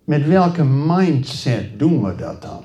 met 0.04 0.28
welke 0.28 0.64
mindset 0.64 1.80
doen 1.80 2.04
we 2.04 2.16
dat 2.16 2.42
dan? 2.42 2.64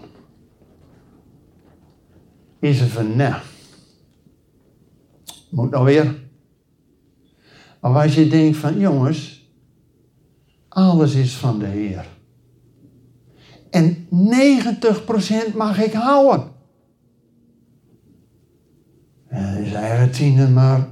Is 2.59 2.81
het 2.81 2.89
van, 2.89 3.17
nou, 3.17 3.43
moet 5.51 5.71
nou 5.71 5.85
weer. 5.85 6.23
Maar 7.81 8.03
als 8.03 8.15
je 8.15 8.29
denkt 8.29 8.57
van, 8.57 8.79
jongens, 8.79 9.49
alles 10.69 11.15
is 11.15 11.37
van 11.37 11.59
de 11.59 11.67
Heer. 11.67 12.07
En 13.71 14.09
90% 15.53 15.55
mag 15.55 15.83
ik 15.83 15.93
houden. 15.93 16.53
En 19.29 19.55
dat 19.55 19.65
is 19.67 19.73
eigen 19.73 20.11
tienen 20.11 20.53
maar, 20.53 20.89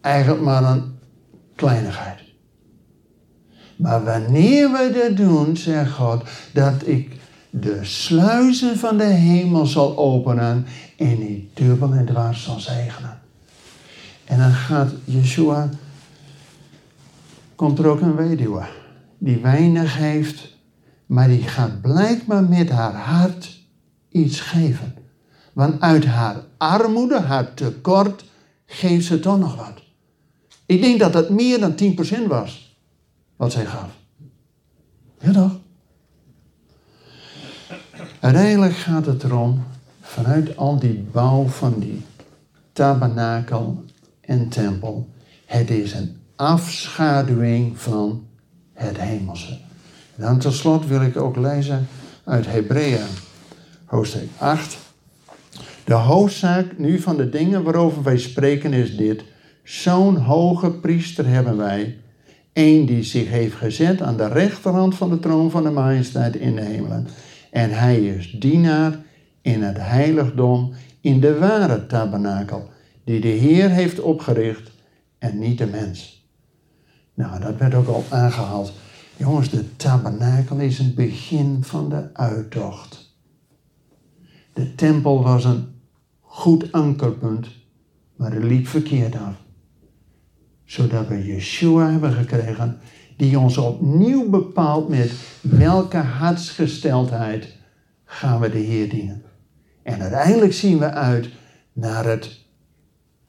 eigenlijk 0.00 0.42
maar 0.42 0.64
een 0.64 0.98
kleinigheid. 1.54 2.18
Maar 3.76 4.04
wanneer 4.04 4.70
we 4.72 4.90
dat 5.02 5.16
doen, 5.16 5.56
zegt 5.56 5.92
God, 5.92 6.22
dat 6.52 6.86
ik 6.86 7.16
de 7.50 7.78
sluizen 7.82 8.78
van 8.78 8.96
de 8.96 9.04
hemel 9.04 9.66
zal 9.66 9.96
openen 9.96 10.66
en 10.96 11.16
die 11.16 11.50
dubbel 11.54 11.92
en 11.92 12.06
dwars 12.06 12.42
zal 12.44 12.60
zegenen. 12.60 13.20
En 14.24 14.38
dan 14.38 14.52
gaat 14.52 14.92
Yeshua, 15.04 15.68
komt 17.54 17.78
er 17.78 17.86
ook 17.86 18.00
een 18.00 18.16
weduwe, 18.16 18.66
die 19.18 19.38
weinig 19.38 19.96
heeft, 19.96 20.56
maar 21.06 21.28
die 21.28 21.42
gaat 21.42 21.80
blijkbaar 21.80 22.44
met 22.44 22.70
haar 22.70 22.94
hart 22.94 23.60
iets 24.08 24.40
geven. 24.40 24.94
Want 25.52 25.80
uit 25.80 26.04
haar 26.04 26.36
armoede, 26.56 27.20
haar 27.20 27.54
tekort, 27.54 28.24
geeft 28.66 29.06
ze 29.06 29.20
toch 29.20 29.38
nog 29.38 29.56
wat. 29.56 29.79
Ik 30.70 30.80
denk 30.80 30.98
dat 30.98 31.12
dat 31.12 31.30
meer 31.30 31.60
dan 31.60 31.74
10% 32.22 32.26
was, 32.26 32.76
wat 33.36 33.52
zij 33.52 33.64
gaf. 33.66 33.90
Ja 35.20 35.32
toch? 35.32 35.58
Uiteindelijk 38.20 38.74
gaat 38.74 39.06
het 39.06 39.22
erom, 39.22 39.64
vanuit 40.00 40.56
al 40.56 40.78
die 40.78 41.04
bouw 41.12 41.46
van 41.46 41.74
die 41.78 42.02
tabernakel 42.72 43.84
en 44.20 44.48
tempel, 44.48 45.08
het 45.44 45.70
is 45.70 45.92
een 45.92 46.16
afschaduwing 46.36 47.78
van 47.78 48.26
het 48.72 49.00
hemelse. 49.00 49.58
En 50.16 50.22
dan 50.22 50.38
tot 50.38 50.54
slot 50.54 50.86
wil 50.86 51.02
ik 51.02 51.16
ook 51.16 51.36
lezen 51.36 51.86
uit 52.24 52.46
Hebreeën, 52.46 53.08
hoofdstuk 53.84 54.28
8. 54.38 54.78
De 55.84 55.94
hoofdzaak 55.94 56.78
nu 56.78 56.98
van 56.98 57.16
de 57.16 57.28
dingen 57.28 57.62
waarover 57.62 58.02
wij 58.02 58.18
spreken 58.18 58.72
is 58.72 58.96
dit. 58.96 59.28
Zo'n 59.70 60.16
hoge 60.16 60.70
priester 60.70 61.26
hebben 61.26 61.56
wij. 61.56 61.98
Eén 62.52 62.86
die 62.86 63.02
zich 63.02 63.28
heeft 63.28 63.54
gezet 63.54 64.02
aan 64.02 64.16
de 64.16 64.28
rechterhand 64.28 64.94
van 64.94 65.10
de 65.10 65.18
troon 65.18 65.50
van 65.50 65.62
de 65.62 65.70
majesteit 65.70 66.36
in 66.36 66.54
de 66.54 66.62
hemelen. 66.62 67.06
En 67.50 67.70
hij 67.70 68.06
is 68.06 68.36
dienaar 68.38 68.98
in 69.42 69.62
het 69.62 69.76
heiligdom 69.78 70.72
in 71.00 71.20
de 71.20 71.38
ware 71.38 71.86
tabernakel, 71.86 72.68
die 73.04 73.20
de 73.20 73.28
Heer 73.28 73.70
heeft 73.70 74.00
opgericht 74.00 74.70
en 75.18 75.38
niet 75.38 75.58
de 75.58 75.66
mens. 75.66 76.28
Nou, 77.14 77.40
dat 77.40 77.56
werd 77.56 77.74
ook 77.74 77.88
al 77.88 78.04
aangehaald. 78.08 78.72
Jongens, 79.16 79.50
de 79.50 79.76
tabernakel 79.76 80.56
is 80.56 80.78
het 80.78 80.94
begin 80.94 81.58
van 81.60 81.88
de 81.88 82.14
uittocht. 82.14 83.14
De 84.52 84.74
tempel 84.74 85.22
was 85.22 85.44
een 85.44 85.66
goed 86.20 86.72
ankerpunt, 86.72 87.48
maar 88.16 88.32
het 88.32 88.44
liep 88.44 88.66
verkeerd 88.66 89.14
af. 89.14 89.48
Zodat 90.70 91.08
we 91.08 91.26
Yeshua 91.26 91.90
hebben 91.90 92.12
gekregen, 92.12 92.78
die 93.16 93.38
ons 93.38 93.58
opnieuw 93.58 94.28
bepaalt 94.28 94.88
met 94.88 95.12
welke 95.40 95.96
hartsgesteldheid 95.96 97.56
gaan 98.04 98.40
we 98.40 98.50
de 98.50 98.58
Heer 98.58 98.88
dienen. 98.88 99.22
En 99.82 100.00
uiteindelijk 100.00 100.52
zien 100.52 100.78
we 100.78 100.90
uit 100.90 101.28
naar 101.72 102.04
het 102.04 102.40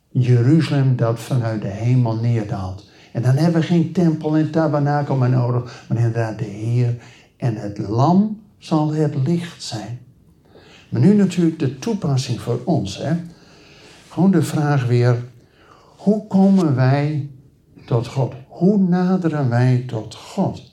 Jeruzalem 0.10 0.96
dat 0.96 1.20
vanuit 1.20 1.62
de 1.62 1.68
hemel 1.68 2.16
neerdaalt. 2.16 2.90
En 3.12 3.22
dan 3.22 3.36
hebben 3.36 3.62
we 3.62 3.68
geen 3.68 3.92
tempel 3.92 4.38
en 4.38 4.52
tabernakel 4.52 5.16
meer 5.16 5.30
nodig, 5.30 5.84
maar 5.88 5.98
inderdaad 5.98 6.38
de 6.38 6.46
Heer 6.46 6.96
en 7.38 7.56
het 7.56 7.78
lam 7.78 8.42
zal 8.58 8.94
het 8.94 9.16
licht 9.16 9.64
zijn. 9.64 10.00
Maar 10.90 11.02
nu 11.02 11.14
natuurlijk 11.14 11.60
de 11.60 11.80
toepassing 11.80 12.42
voor 12.42 12.62
ons. 12.66 12.98
Hè? 12.98 13.14
Gewoon 14.10 14.32
de 14.32 14.44
vraag 14.44 14.86
weer, 14.86 15.24
hoe 16.02 16.28
komen 16.28 16.76
wij 16.76 17.32
tot 17.86 18.08
God? 18.08 18.34
Hoe 18.48 18.78
naderen 18.78 19.50
wij 19.50 19.84
tot 19.88 20.16
God? 20.16 20.72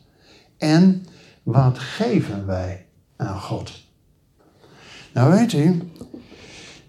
En 0.59 1.07
wat 1.43 1.79
geven 1.79 2.47
wij 2.47 2.87
aan 3.17 3.41
God? 3.41 3.73
Nou 5.13 5.31
weet 5.31 5.53
u, 5.53 5.93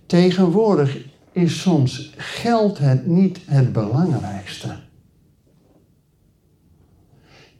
tegenwoordig 0.05 0.97
is 1.31 1.61
soms 1.61 2.13
geld 2.17 2.77
het 2.77 3.05
niet 3.05 3.39
het 3.45 3.73
belangrijkste. 3.73 4.79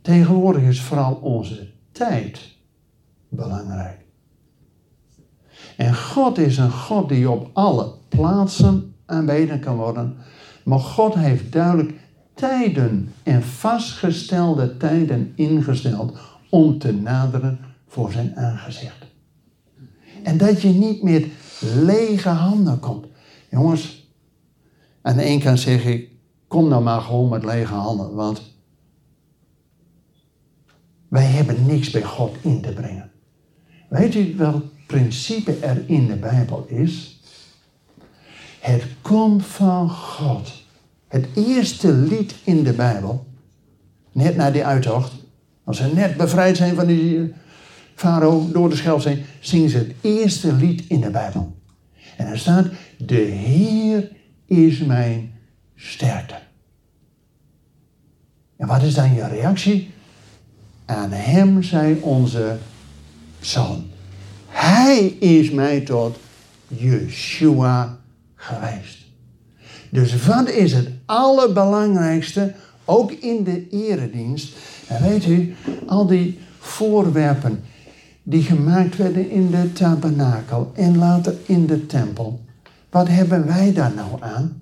Tegenwoordig 0.02 0.62
is 0.62 0.82
vooral 0.82 1.14
onze 1.14 1.72
tijd 1.92 2.40
belangrijk. 3.30 4.06
En 5.78 5.96
God 5.96 6.38
is 6.38 6.58
een 6.58 6.72
God 6.72 7.10
die 7.10 7.30
op 7.30 7.50
alle 7.54 7.94
plaatsen 8.10 8.96
aanbeden 9.06 9.60
kan 9.60 9.76
worden. 9.76 10.18
Maar 10.64 10.80
God 10.80 11.14
heeft 11.14 11.52
duidelijk 11.52 11.94
tijden 12.34 13.14
en 13.24 13.44
vastgestelde 13.44 14.78
tijden 14.78 15.32
ingesteld 15.36 16.18
om 16.50 16.80
te 16.80 16.94
naderen 16.94 17.60
voor 17.88 18.12
zijn 18.12 18.36
aangezicht. 18.36 19.06
En 20.24 20.38
dat 20.38 20.62
je 20.62 20.70
niet 20.70 21.04
met 21.04 21.26
lege 21.60 22.30
handen 22.30 22.80
komt. 22.80 23.06
Jongens, 23.50 24.10
aan 25.02 25.18
de 25.18 25.24
ene 25.24 25.44
kant 25.44 25.60
zeg 25.60 25.86
ik, 25.86 26.10
kom 26.48 26.68
nou 26.68 26.84
maar 26.84 27.02
gewoon 27.02 27.30
met 27.30 27.44
lege 27.44 27.74
handen, 27.74 28.14
want 28.14 28.42
wij 31.08 31.26
hebben 31.26 31.66
niks 31.66 31.90
bij 31.90 32.04
God 32.04 32.36
in 32.42 32.62
te 32.62 32.74
brengen. 32.74 33.12
Weet 33.90 34.16
u 34.16 34.36
welk 34.38 34.64
principe 34.88 35.56
er 35.56 35.84
in 35.86 36.08
de 36.08 36.16
Bijbel 36.16 36.66
is? 36.68 37.19
Het 38.60 38.84
komt 39.02 39.46
van 39.46 39.90
God. 39.90 40.64
Het 41.08 41.28
eerste 41.36 41.92
lied 41.92 42.36
in 42.44 42.64
de 42.64 42.74
Bijbel, 42.74 43.26
net 44.12 44.36
na 44.36 44.52
die 44.52 44.66
uittocht, 44.66 45.12
als 45.64 45.78
ze 45.78 45.94
net 45.94 46.18
bevrijd 46.18 46.58
zijn 46.58 46.76
van 46.76 46.88
die 46.88 47.34
farao 47.96 48.52
door 48.52 48.70
de 48.70 48.76
Schelzee, 48.76 49.26
zingen 49.40 49.70
ze 49.70 49.78
het 49.78 49.94
eerste 50.02 50.54
lied 50.54 50.84
in 50.88 51.02
de 51.02 51.10
Bijbel. 51.10 51.56
En 52.18 52.28
er 52.28 52.40
staat, 52.40 52.68
de 52.98 53.16
Heer 53.16 54.12
is 54.46 54.80
mijn 54.80 55.34
sterkte. 55.76 56.36
En 58.58 58.68
wat 58.68 58.82
is 58.82 58.94
dan 58.94 59.14
je 59.14 59.28
reactie? 59.28 59.92
Aan 60.86 61.12
hem 61.12 61.64
zij 61.64 61.98
onze 62.02 62.58
zoon. 63.40 63.88
Hij 64.48 65.06
is 65.08 65.52
mij 65.52 65.80
tot 65.80 66.18
Yeshua 66.68 67.99
Dus 69.90 70.26
wat 70.26 70.50
is 70.50 70.74
het 70.74 70.90
allerbelangrijkste, 71.06 72.54
ook 72.86 73.12
in 73.12 73.44
de 73.44 73.70
eredienst? 73.70 74.56
En 74.88 75.02
weet 75.02 75.26
u, 75.26 75.56
al 75.88 76.06
die 76.08 76.40
voorwerpen 76.60 77.64
die 78.24 78.44
gemaakt 78.44 78.98
werden 78.98 79.30
in 79.30 79.52
de 79.52 79.72
tabernakel 79.74 80.72
en 80.76 80.98
later 80.98 81.36
in 81.46 81.66
de 81.66 81.86
tempel. 81.86 82.40
Wat 82.90 83.08
hebben 83.08 83.48
wij 83.48 83.74
daar 83.74 83.94
nou 83.96 84.10
aan? 84.20 84.62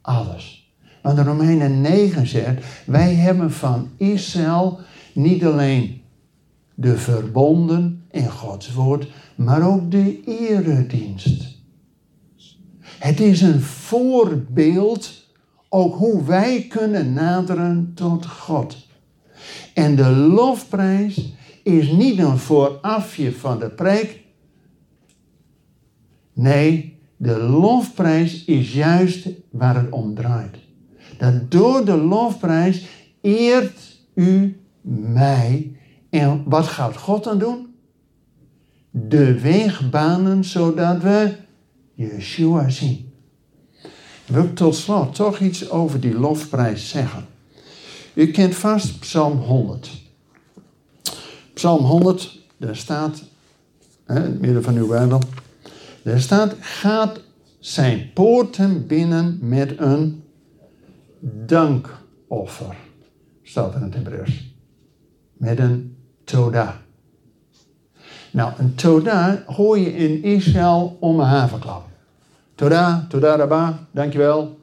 Alles. 0.00 0.70
Want 1.02 1.16
de 1.16 1.22
Romeinen 1.22 1.80
9 1.80 2.26
zegt, 2.26 2.64
wij 2.86 3.14
hebben 3.14 3.52
van 3.52 3.88
Israël 3.96 4.78
niet 5.12 5.44
alleen 5.44 6.00
de 6.74 6.96
verbonden 6.96 8.04
in 8.10 8.30
Gods 8.30 8.72
woord, 8.72 9.08
maar 9.34 9.68
ook 9.68 9.90
de 9.90 10.24
eredienst. 10.24 11.55
Het 12.98 13.20
is 13.20 13.40
een 13.40 13.60
voorbeeld 13.60 15.24
ook 15.68 15.94
hoe 15.94 16.24
wij 16.24 16.66
kunnen 16.68 17.12
naderen 17.12 17.92
tot 17.94 18.26
God. 18.26 18.86
En 19.74 19.96
de 19.96 20.10
lofprijs 20.10 21.34
is 21.62 21.90
niet 21.90 22.18
een 22.18 22.38
voorafje 22.38 23.32
van 23.32 23.58
de 23.58 23.70
preek. 23.70 24.24
Nee, 26.32 26.98
de 27.16 27.38
lofprijs 27.38 28.44
is 28.44 28.72
juist 28.72 29.28
waar 29.50 29.76
het 29.76 29.90
om 29.90 30.14
draait. 30.14 30.56
Dat 31.18 31.50
door 31.50 31.84
de 31.84 31.96
lofprijs 31.96 32.86
eert 33.20 34.00
u 34.14 34.60
mij. 35.12 35.76
En 36.10 36.42
wat 36.46 36.66
gaat 36.66 36.96
God 36.96 37.24
dan 37.24 37.38
doen? 37.38 37.74
De 38.90 39.40
weg 39.40 39.90
banen 39.90 40.44
zodat 40.44 41.02
we 41.02 41.34
Yeshua 41.96 42.68
zien. 42.68 43.12
Wil 44.26 44.44
ik 44.44 44.54
tot 44.54 44.74
slot 44.74 45.14
toch 45.14 45.38
iets 45.40 45.70
over 45.70 46.00
die 46.00 46.18
lofprijs 46.18 46.88
zeggen. 46.88 47.26
U 48.14 48.30
kent 48.30 48.54
vast 48.54 49.00
Psalm 49.00 49.38
100. 49.38 49.90
Psalm 51.54 51.84
100, 51.84 52.38
daar 52.56 52.76
staat, 52.76 53.22
in 54.08 54.14
het 54.14 54.40
midden 54.40 54.62
van 54.62 54.76
uw 54.76 54.86
Bijbel, 54.86 55.20
daar 56.02 56.20
staat, 56.20 56.54
gaat 56.60 57.20
zijn 57.58 58.12
poorten 58.12 58.86
binnen 58.86 59.38
met 59.40 59.78
een 59.78 60.22
dankoffer. 61.46 62.76
Staat 63.42 63.74
in 63.74 63.82
het 63.82 63.94
Hebreeuws. 63.94 64.54
Met 65.32 65.58
een 65.58 65.96
toda. 66.24 66.85
Nou, 68.30 68.52
een 68.58 68.74
toda 68.74 69.42
hoor 69.46 69.78
je 69.78 69.96
in 69.96 70.22
Israël 70.22 70.96
om 71.00 71.20
een 71.20 71.26
havenklap. 71.26 71.84
Toda, 72.54 73.06
toda 73.08 73.36
rabba, 73.36 73.86
dankjewel, 73.90 74.58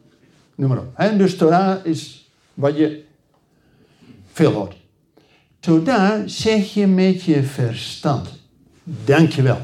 noem 0.55 0.69
maar 0.69 0.77
op. 0.77 0.87
He, 0.93 1.17
dus 1.17 1.37
toda 1.37 1.81
is 1.83 2.29
wat 2.53 2.77
je 2.77 3.03
veel 4.31 4.51
hoort. 4.51 4.75
Toda 5.59 6.27
zeg 6.27 6.73
je 6.73 6.87
met 6.87 7.23
je 7.23 7.43
verstand. 7.43 8.29
Dankjewel. 8.83 9.61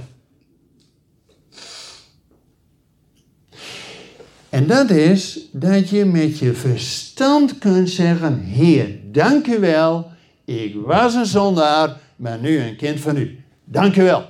En 4.50 4.68
dat 4.68 4.90
is 4.90 5.40
dat 5.52 5.90
je 5.90 6.06
met 6.06 6.40
je 6.40 6.54
verstand 6.54 7.58
kunt 7.58 7.90
zeggen: 7.90 8.40
Heer, 8.40 9.00
dank 9.12 9.46
wel. 9.46 10.12
Ik 10.46 10.76
was 10.76 11.14
een 11.14 11.26
zondaar, 11.26 12.00
maar 12.16 12.40
nu 12.40 12.60
een 12.60 12.76
kind 12.76 13.00
van 13.00 13.18
u. 13.18 13.44
Dank 13.72 13.96
u 13.96 14.04
wel. 14.04 14.26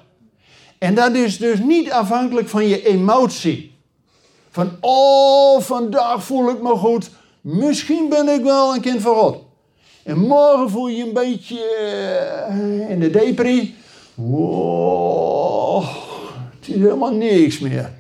En 0.78 0.96
dat 0.96 1.14
is 1.14 1.38
dus 1.38 1.60
niet 1.60 1.92
afhankelijk 1.92 2.50
van 2.50 2.68
je 2.68 2.88
emotie. 2.88 3.78
Van, 4.50 4.72
oh, 4.80 5.62
vandaag 5.62 6.24
voel 6.24 6.50
ik 6.50 6.62
me 6.62 6.70
goed. 6.76 7.10
Misschien 7.42 8.10
ben 8.10 8.28
ik 8.28 8.44
wel 8.44 8.74
een 8.74 8.82
kind 8.82 9.02
van 9.02 9.16
God. 9.16 9.38
En 10.04 10.20
morgen 10.20 10.70
voel 10.70 10.88
je 10.88 10.98
je 10.98 11.04
een 11.04 11.14
beetje 11.14 11.60
uh, 12.52 12.90
in 12.90 13.00
de 13.00 13.10
depri. 13.10 13.76
Wow, 14.16 15.84
het 16.60 16.68
is 16.68 16.76
helemaal 16.76 17.14
niks 17.14 17.60
meer. 17.60 17.92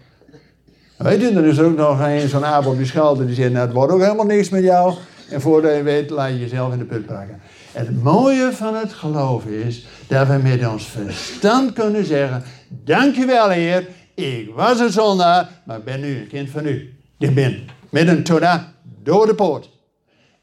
Weet 0.98 1.22
je, 1.22 1.30
er 1.30 1.46
is 1.46 1.60
ook 1.60 1.76
nog 1.76 2.00
een 2.00 2.30
zo'n 2.30 2.46
Abel 2.46 2.78
die 2.78 2.86
schalde 2.86 3.26
die 3.26 3.36
zegt, 3.36 3.52
nou 3.52 3.66
het 3.66 3.76
wordt 3.76 3.94
ook 3.94 4.02
helemaal 4.02 4.26
niks 4.26 4.50
met 4.50 4.64
jou. 4.64 4.94
En 5.30 5.42
voordat 5.42 5.76
je 5.76 5.84
weet, 5.84 6.10
laat 6.10 6.30
je 6.30 6.40
jezelf 6.40 6.74
in 6.74 6.80
de 6.80 6.86
put 6.86 7.06
braken. 7.06 7.42
Het 7.72 8.04
mooie 8.04 8.52
van 8.54 8.76
het 8.76 8.94
geloof 8.94 9.46
is 9.46 9.86
dat 10.08 10.28
we 10.28 10.38
met 10.38 10.68
ons 10.68 10.86
verstand 10.86 11.74
kunnen 11.74 12.06
zeggen, 12.06 12.44
dankjewel 12.68 13.50
Heer, 13.50 13.88
ik 14.14 14.52
was 14.56 14.80
een 14.80 14.92
zondaar, 14.92 15.50
maar 15.64 15.82
ben 15.82 16.00
nu 16.00 16.18
een 16.18 16.28
kind 16.28 16.50
van 16.50 16.66
u. 16.66 16.94
Ik 17.18 17.36
ben 17.36 17.60
met 17.90 18.08
een 18.08 18.24
Torah 18.24 18.62
door 19.04 19.26
de 19.26 19.36
poort. 19.36 19.70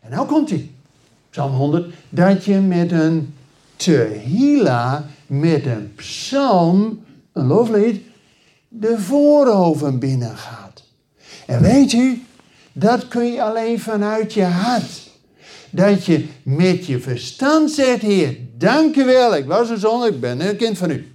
En 0.00 0.10
nou 0.10 0.26
komt 0.26 0.50
hij. 0.50 0.70
Psalm 1.30 1.52
100. 1.52 1.94
Dat 2.08 2.44
je 2.44 2.54
met 2.54 2.92
een 2.92 3.34
tehila, 3.76 5.04
met 5.26 5.66
een 5.66 5.92
psalm, 5.94 7.04
een 7.32 7.46
loflied, 7.46 8.00
de 8.68 8.98
voorhoven 8.98 9.98
binnengaat. 9.98 10.82
En 11.46 11.62
weet 11.62 11.92
u, 11.92 12.24
dat 12.72 13.08
kun 13.08 13.32
je 13.32 13.42
alleen 13.42 13.80
vanuit 13.80 14.32
je 14.32 14.44
hart. 14.44 15.05
Dat 15.76 16.04
je 16.04 16.26
met 16.42 16.86
je 16.86 17.00
verstand 17.00 17.70
zegt, 17.70 18.02
Heer, 18.02 18.36
dank 18.56 18.94
wel, 18.94 19.36
ik 19.36 19.46
was 19.46 19.70
een 19.70 19.78
zonde, 19.78 20.06
ik 20.06 20.20
ben 20.20 20.48
een 20.48 20.56
kind 20.56 20.78
van 20.78 20.90
u. 20.90 21.12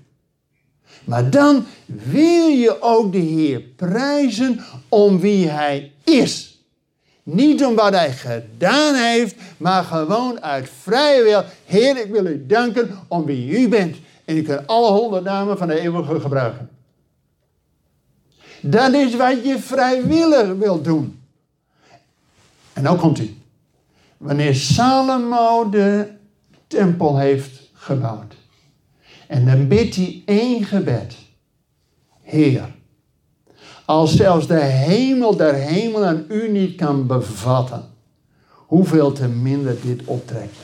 Maar 1.03 1.29
dan 1.29 1.65
wil 1.85 2.47
je 2.47 2.81
ook 2.81 3.11
de 3.11 3.17
Heer 3.17 3.59
prijzen 3.59 4.59
om 4.89 5.19
wie 5.19 5.47
Hij 5.47 5.91
is. 6.03 6.63
Niet 7.23 7.65
om 7.65 7.75
wat 7.75 7.93
Hij 7.93 8.11
gedaan 8.11 8.95
heeft, 8.95 9.35
maar 9.57 9.83
gewoon 9.83 10.41
uit 10.41 10.69
vrije 10.81 11.23
wil. 11.23 11.43
Heer, 11.65 11.97
ik 11.97 12.11
wil 12.11 12.25
u 12.25 12.45
danken 12.45 12.99
om 13.07 13.25
wie 13.25 13.59
u 13.59 13.67
bent. 13.67 13.97
En 14.25 14.37
u 14.37 14.41
kunt 14.41 14.67
alle 14.67 14.91
honderd 14.91 15.23
namen 15.23 15.57
van 15.57 15.67
de 15.67 15.79
eeuwige 15.79 16.19
gebruiken. 16.19 16.69
Dat 18.61 18.93
is 18.93 19.15
wat 19.15 19.45
je 19.45 19.59
vrijwillig 19.59 20.53
wil 20.53 20.81
doen. 20.81 21.19
En 22.73 22.83
nou 22.83 22.97
komt 22.97 23.17
hij. 23.17 23.40
Wanneer 24.21 24.55
Salomo 24.55 25.69
de 25.69 26.07
tempel 26.67 27.17
heeft 27.17 27.69
gebouwd. 27.73 28.35
En 29.27 29.45
dan 29.45 29.67
bidt 29.67 29.95
hij 29.95 30.21
één 30.25 30.63
gebed. 30.63 31.15
Heer, 32.21 32.75
als 33.85 34.15
zelfs 34.15 34.47
de 34.47 34.59
hemel 34.59 35.35
der 35.35 35.53
hemel 35.53 36.05
aan 36.05 36.25
u 36.29 36.49
niet 36.49 36.75
kan 36.75 37.07
bevatten, 37.07 37.83
hoeveel 38.55 39.11
te 39.11 39.27
minder 39.27 39.75
dit 39.81 40.01
optrekt. 40.05 40.57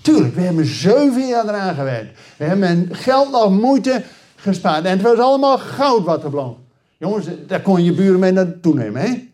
Tuurlijk, 0.00 0.34
we 0.34 0.40
hebben 0.40 0.66
zeven 0.66 1.26
jaar 1.26 1.48
eraan 1.48 1.74
gewerkt. 1.74 2.18
We 2.36 2.44
hebben 2.44 2.88
geld 2.92 3.30
nog 3.30 3.50
moeite 3.50 4.02
gespaard. 4.36 4.84
En 4.84 4.90
het 4.90 5.02
was 5.02 5.18
allemaal 5.18 5.58
goud 5.58 6.04
wat 6.04 6.24
er. 6.24 6.54
Jongens, 6.98 7.26
daar 7.46 7.62
kon 7.62 7.84
je 7.84 7.92
buren 7.92 8.20
mee 8.20 8.32
naartoe 8.32 8.74
nemen, 8.74 9.02
hè? 9.02 9.29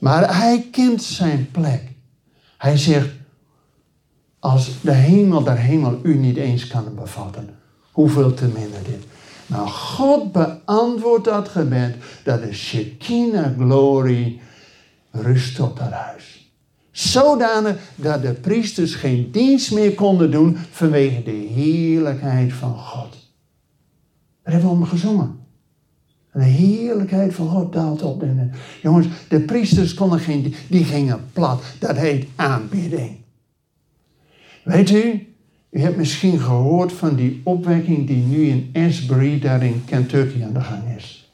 Maar 0.00 0.36
hij 0.36 0.68
kent 0.70 1.02
zijn 1.02 1.48
plek. 1.50 1.82
Hij 2.58 2.76
zegt, 2.76 3.08
als 4.38 4.80
de 4.80 4.92
hemel 4.92 5.42
der 5.42 5.56
hemel 5.56 6.00
u 6.02 6.14
niet 6.14 6.36
eens 6.36 6.66
kan 6.66 6.94
bevatten, 6.94 7.58
hoeveel 7.92 8.34
te 8.34 8.46
minder 8.46 8.82
dit. 8.84 9.04
Nou, 9.46 9.68
God 9.68 10.32
beantwoordt 10.32 11.24
dat 11.24 11.48
gebed 11.48 11.96
dat 12.24 12.42
de 12.42 12.52
Shekinah 12.52 13.58
glorie 13.58 14.40
rust 15.10 15.60
op 15.60 15.78
dat 15.78 15.90
huis. 15.90 16.52
Zodanig 16.90 17.76
dat 17.94 18.22
de 18.22 18.32
priesters 18.32 18.94
geen 18.94 19.30
dienst 19.30 19.72
meer 19.72 19.94
konden 19.94 20.30
doen 20.30 20.56
vanwege 20.70 21.22
de 21.22 21.30
heerlijkheid 21.30 22.52
van 22.52 22.78
God. 22.78 23.16
Daar 24.42 24.52
hebben 24.52 24.70
we 24.70 24.76
om 24.76 24.84
gezongen. 24.84 25.39
De 26.32 26.44
heerlijkheid 26.44 27.34
van 27.34 27.48
God 27.48 27.72
daalt 27.72 28.02
op. 28.02 28.24
Jongens, 28.82 29.06
de 29.28 29.40
priesters 29.40 29.94
konden 29.94 30.20
geen, 30.20 30.54
die 30.68 30.84
gingen 30.84 31.20
plat. 31.32 31.62
Dat 31.78 31.96
heet 31.96 32.26
aanbidding. 32.36 33.16
Weet 34.64 34.90
u, 34.90 35.34
u 35.70 35.80
hebt 35.80 35.96
misschien 35.96 36.38
gehoord 36.38 36.92
van 36.92 37.14
die 37.14 37.40
opwekking 37.44 38.06
die 38.06 38.24
nu 38.24 38.46
in 38.46 38.70
Asbury, 38.72 39.40
daar 39.40 39.62
in 39.62 39.84
Kentucky, 39.84 40.42
aan 40.42 40.52
de 40.52 40.60
gang 40.60 40.96
is. 40.96 41.32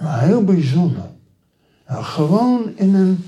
Maar 0.00 0.20
heel 0.20 0.44
bijzonder. 0.44 1.04
Nou, 1.88 2.04
gewoon 2.04 2.72
in 2.74 2.94
een 2.94 3.24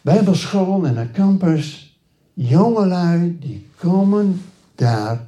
bijbelschool, 0.00 0.84
in 0.84 0.96
een 0.96 1.12
campus, 1.12 1.98
jongelui 2.34 3.36
die 3.40 3.66
komen 3.76 4.40
daar 4.74 5.26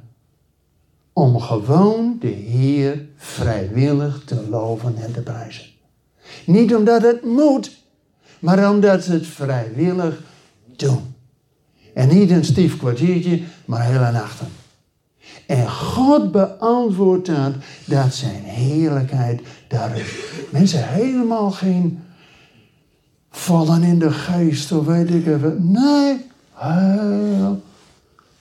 om 1.17 1.39
gewoon 1.39 2.17
de 2.19 2.27
Heer 2.27 3.05
vrijwillig 3.15 4.21
te 4.25 4.47
loven 4.49 4.95
en 4.97 5.13
te 5.13 5.21
prijzen. 5.21 5.65
Niet 6.45 6.75
omdat 6.75 7.01
het 7.01 7.25
moet, 7.25 7.83
maar 8.39 8.71
omdat 8.71 9.03
ze 9.03 9.11
het 9.11 9.27
vrijwillig 9.27 10.21
doen. 10.75 11.15
En 11.93 12.07
niet 12.07 12.29
een 12.29 12.45
stief 12.45 12.77
kwartiertje, 12.77 13.41
maar 13.65 13.83
hele 13.83 14.11
nachten. 14.11 14.47
En 15.47 15.69
God 15.69 16.31
beantwoordt 16.31 17.25
dat, 17.25 17.53
dat 17.85 18.13
zijn 18.13 18.43
heerlijkheid 18.43 19.41
daar 19.67 19.97
is. 19.97 20.13
Mensen 20.49 20.87
helemaal 20.87 21.51
geen 21.51 21.99
vallen 23.29 23.83
in 23.83 23.99
de 23.99 24.11
geest 24.11 24.71
of 24.71 24.85
weet 24.85 25.09
ik 25.09 25.27
even. 25.27 25.71
Nee, 25.71 26.25
heel 26.53 27.61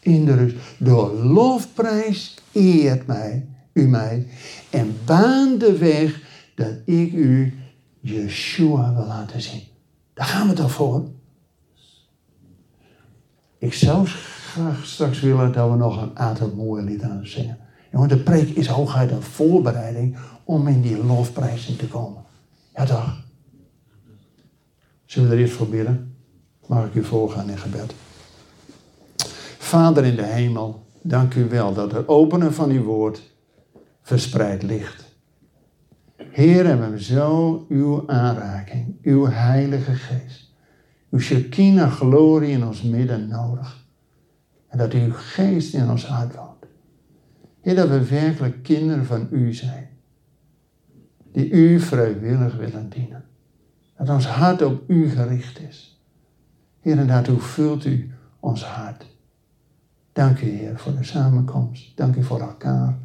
in 0.07 0.25
de 0.25 0.35
rust. 0.35 0.57
Door 0.79 1.13
lofprijs 1.15 2.35
eert 2.53 3.07
mij, 3.07 3.47
u 3.73 3.89
mij 3.89 4.27
en 4.71 4.97
baan 5.05 5.59
de 5.59 5.79
weg 5.79 6.21
dat 6.55 6.73
ik 6.85 7.13
u 7.13 7.55
Yeshua 8.01 8.95
wil 8.95 9.07
laten 9.07 9.43
zien. 9.43 9.63
Daar 10.15 10.27
gaan 10.27 10.49
we 10.49 10.55
toch 10.55 10.73
voor. 10.73 11.09
Ik 13.59 13.75
zou 13.75 14.07
graag 14.07 14.87
straks 14.87 15.21
willen 15.21 15.53
dat 15.53 15.71
we 15.71 15.77
nog 15.77 16.03
een 16.03 16.19
aantal 16.19 16.53
mooie 16.57 16.83
lieden 16.83 17.11
aan 17.11 17.27
zingen. 17.27 17.59
Jongen, 17.93 18.09
de 18.09 18.19
preek 18.19 18.49
is 18.49 18.67
hooguit 18.67 19.11
een 19.11 19.23
voorbereiding 19.23 20.17
om 20.45 20.69
in 20.69 20.83
die 20.83 21.05
lofprijzing 21.05 21.79
te 21.79 21.89
komen. 21.89 22.23
Ja 22.75 22.85
toch? 22.85 23.25
Zullen 25.05 25.29
we 25.29 25.35
er 25.35 25.41
eerst 25.41 25.55
voor 25.55 25.69
bidden? 25.69 26.17
Mag 26.67 26.87
ik 26.87 26.95
u 26.95 27.05
voorgaan 27.05 27.51
in 27.51 27.59
gebed? 27.59 27.95
Vader 29.67 30.05
in 30.05 30.17
de 30.17 30.25
hemel, 30.25 30.87
dank 31.03 31.35
u 31.35 31.49
wel 31.49 31.75
dat 31.75 31.93
het 31.93 32.09
openen 32.09 32.55
van 32.55 32.71
uw 32.71 32.83
woord 32.83 33.23
verspreid 34.03 34.63
ligt. 34.63 35.17
Heer, 36.17 36.67
hebben 36.67 36.91
we 36.91 37.03
zo 37.03 37.65
uw 37.69 38.09
aanraking, 38.09 38.97
uw 39.03 39.27
heilige 39.27 39.95
geest, 39.95 40.53
uw 41.11 41.19
Shekinah 41.19 41.93
glorie 41.93 42.51
in 42.51 42.67
ons 42.67 42.83
midden 42.83 43.29
nodig. 43.29 43.87
En 44.69 44.79
dat 44.79 44.93
uw 44.93 45.13
geest 45.13 45.75
in 45.75 45.91
ons 45.91 46.07
hart 46.07 46.35
woont. 46.35 46.67
Heer, 47.61 47.75
dat 47.75 47.89
we 47.89 48.05
werkelijk 48.05 48.63
kinderen 48.63 49.05
van 49.05 49.29
u 49.31 49.55
zijn. 49.55 49.89
Die 51.33 51.51
u 51.51 51.81
vrijwillig 51.81 52.57
willen 52.57 52.89
dienen. 52.89 53.25
Dat 53.99 54.09
ons 54.09 54.27
hart 54.27 54.63
op 54.63 54.83
u 54.91 55.09
gericht 55.09 55.61
is. 55.61 56.01
Heer, 56.81 56.99
en 56.99 57.07
daartoe 57.07 57.39
vult 57.39 57.85
u 57.85 58.11
ons 58.41 58.65
hart. 58.65 59.15
Dank 60.17 60.41
u, 60.41 60.49
Heer, 60.49 60.79
voor 60.79 60.97
de 60.97 61.05
samenkomst. 61.05 61.97
Dank 61.97 62.17
u 62.17 62.23
voor 62.23 62.41
elkaar. 62.41 62.99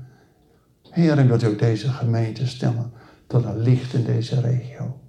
Heer, 0.90 1.18
en 1.18 1.28
dat 1.28 1.44
u 1.44 1.48
ook 1.48 1.60
deze 1.60 1.90
gemeente 1.90 2.48
stellen 2.48 2.92
tot 3.28 3.44
een 3.44 3.58
licht 3.58 3.94
in 3.94 4.04
deze 4.04 4.42
regio. 4.42 5.00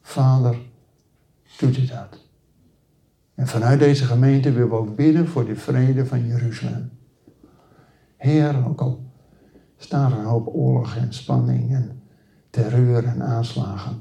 Vader, 0.00 0.58
doet 1.58 1.76
u 1.76 1.86
dat. 1.86 2.18
En 3.34 3.46
vanuit 3.46 3.78
deze 3.78 4.04
gemeente 4.04 4.52
willen 4.52 4.68
we 4.68 4.74
ook 4.74 4.96
bidden 4.96 5.28
voor 5.28 5.44
de 5.46 5.56
vrede 5.56 6.06
van 6.06 6.26
Jeruzalem. 6.26 6.90
Heer, 8.16 8.66
ook 8.66 8.80
al 8.80 9.04
staat 9.76 10.12
er 10.12 10.18
een 10.18 10.24
hoop 10.24 10.48
oorlog 10.54 10.96
en 10.96 11.12
spanning 11.12 11.74
en 11.74 12.02
terreur 12.50 13.04
en 13.04 13.22
aanslagen. 13.22 14.00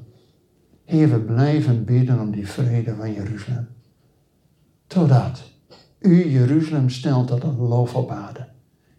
Heer, 0.85 1.09
we 1.09 1.19
blijven 1.19 1.85
bidden 1.85 2.19
om 2.19 2.31
die 2.31 2.47
vrede 2.47 2.95
van 2.95 3.13
Jeruzalem. 3.13 3.67
Totdat 4.87 5.52
u 6.03 6.29
Jeruzalem 6.29 6.89
stelt 6.89 7.27
tot 7.27 7.43
een 7.43 7.57
lof 7.57 7.95
op 7.95 8.09
aarde. 8.11 8.47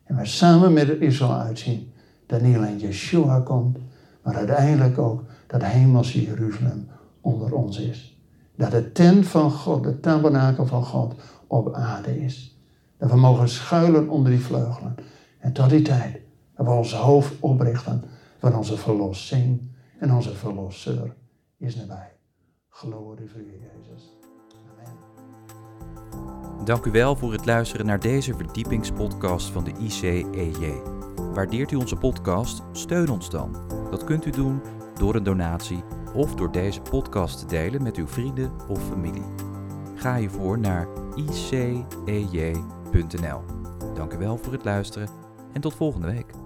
En 0.05 0.17
we 0.17 0.27
samen 0.27 0.73
met 0.73 0.89
Israël 0.89 1.33
uitzien 1.33 1.93
dat 2.27 2.41
niet 2.41 2.57
alleen 2.57 2.79
Yeshua 2.79 3.41
komt, 3.41 3.79
maar 4.23 4.35
uiteindelijk 4.35 4.99
ook 4.99 5.25
dat 5.47 5.63
hemelse 5.63 6.23
Jeruzalem 6.23 6.89
onder 7.21 7.55
ons 7.55 7.79
is. 7.79 8.19
Dat 8.57 8.71
de 8.71 8.93
tent 8.93 9.27
van 9.27 9.51
God, 9.51 9.83
de 9.83 10.01
tabernakel 10.01 10.67
van 10.67 10.85
God, 10.85 11.15
op 11.47 11.75
aarde 11.75 12.25
is. 12.25 12.59
Dat 12.99 13.11
we 13.11 13.17
mogen 13.17 13.49
schuilen 13.49 14.09
onder 14.09 14.31
die 14.31 14.41
vleugelen. 14.41 14.95
En 15.39 15.53
tot 15.53 15.71
die 15.71 15.83
tijd 15.83 16.21
dat 16.57 16.67
we 16.67 16.73
ons 16.73 16.95
hoofd 16.95 17.33
oprichten 17.41 18.05
van 18.39 18.57
onze 18.57 18.77
verlossing 18.77 19.61
en 19.99 20.13
onze 20.13 20.35
verlosser 20.35 21.15
is 21.57 21.77
nabij. 21.77 22.13
Glorie 22.69 23.31
voor 23.31 23.41
u, 23.41 23.61
Jezus. 23.61 24.17
Amen. 24.73 26.24
Dank 26.65 26.85
u 26.85 26.91
wel 26.91 27.17
voor 27.17 27.33
het 27.33 27.47
luisteren 27.47 27.87
naar 27.87 28.01
deze 28.01 28.35
verdiepingspodcast 28.35 29.51
van 29.51 29.65
de 29.65 29.73
ICEJ. 29.81 30.83
Waardeert 31.33 31.71
u 31.71 31.77
onze 31.77 31.97
podcast? 31.97 32.63
Steun 32.73 33.09
ons 33.09 33.31
dan. 33.31 33.57
Dat 33.91 34.05
kunt 34.05 34.27
u 34.27 34.31
doen 34.31 34.61
door 34.99 35.15
een 35.15 35.23
donatie 35.23 35.83
of 36.15 36.35
door 36.35 36.53
deze 36.53 36.81
podcast 36.81 37.39
te 37.39 37.47
delen 37.47 37.83
met 37.83 37.97
uw 37.97 38.07
vrienden 38.07 38.53
of 38.69 38.89
familie. 38.89 39.25
Ga 39.95 40.17
hiervoor 40.17 40.59
naar 40.59 40.89
icej.nl. 42.07 43.43
Dank 43.95 44.13
u 44.13 44.19
wel 44.19 44.37
voor 44.37 44.53
het 44.53 44.65
luisteren 44.65 45.09
en 45.53 45.61
tot 45.61 45.75
volgende 45.75 46.07
week. 46.07 46.44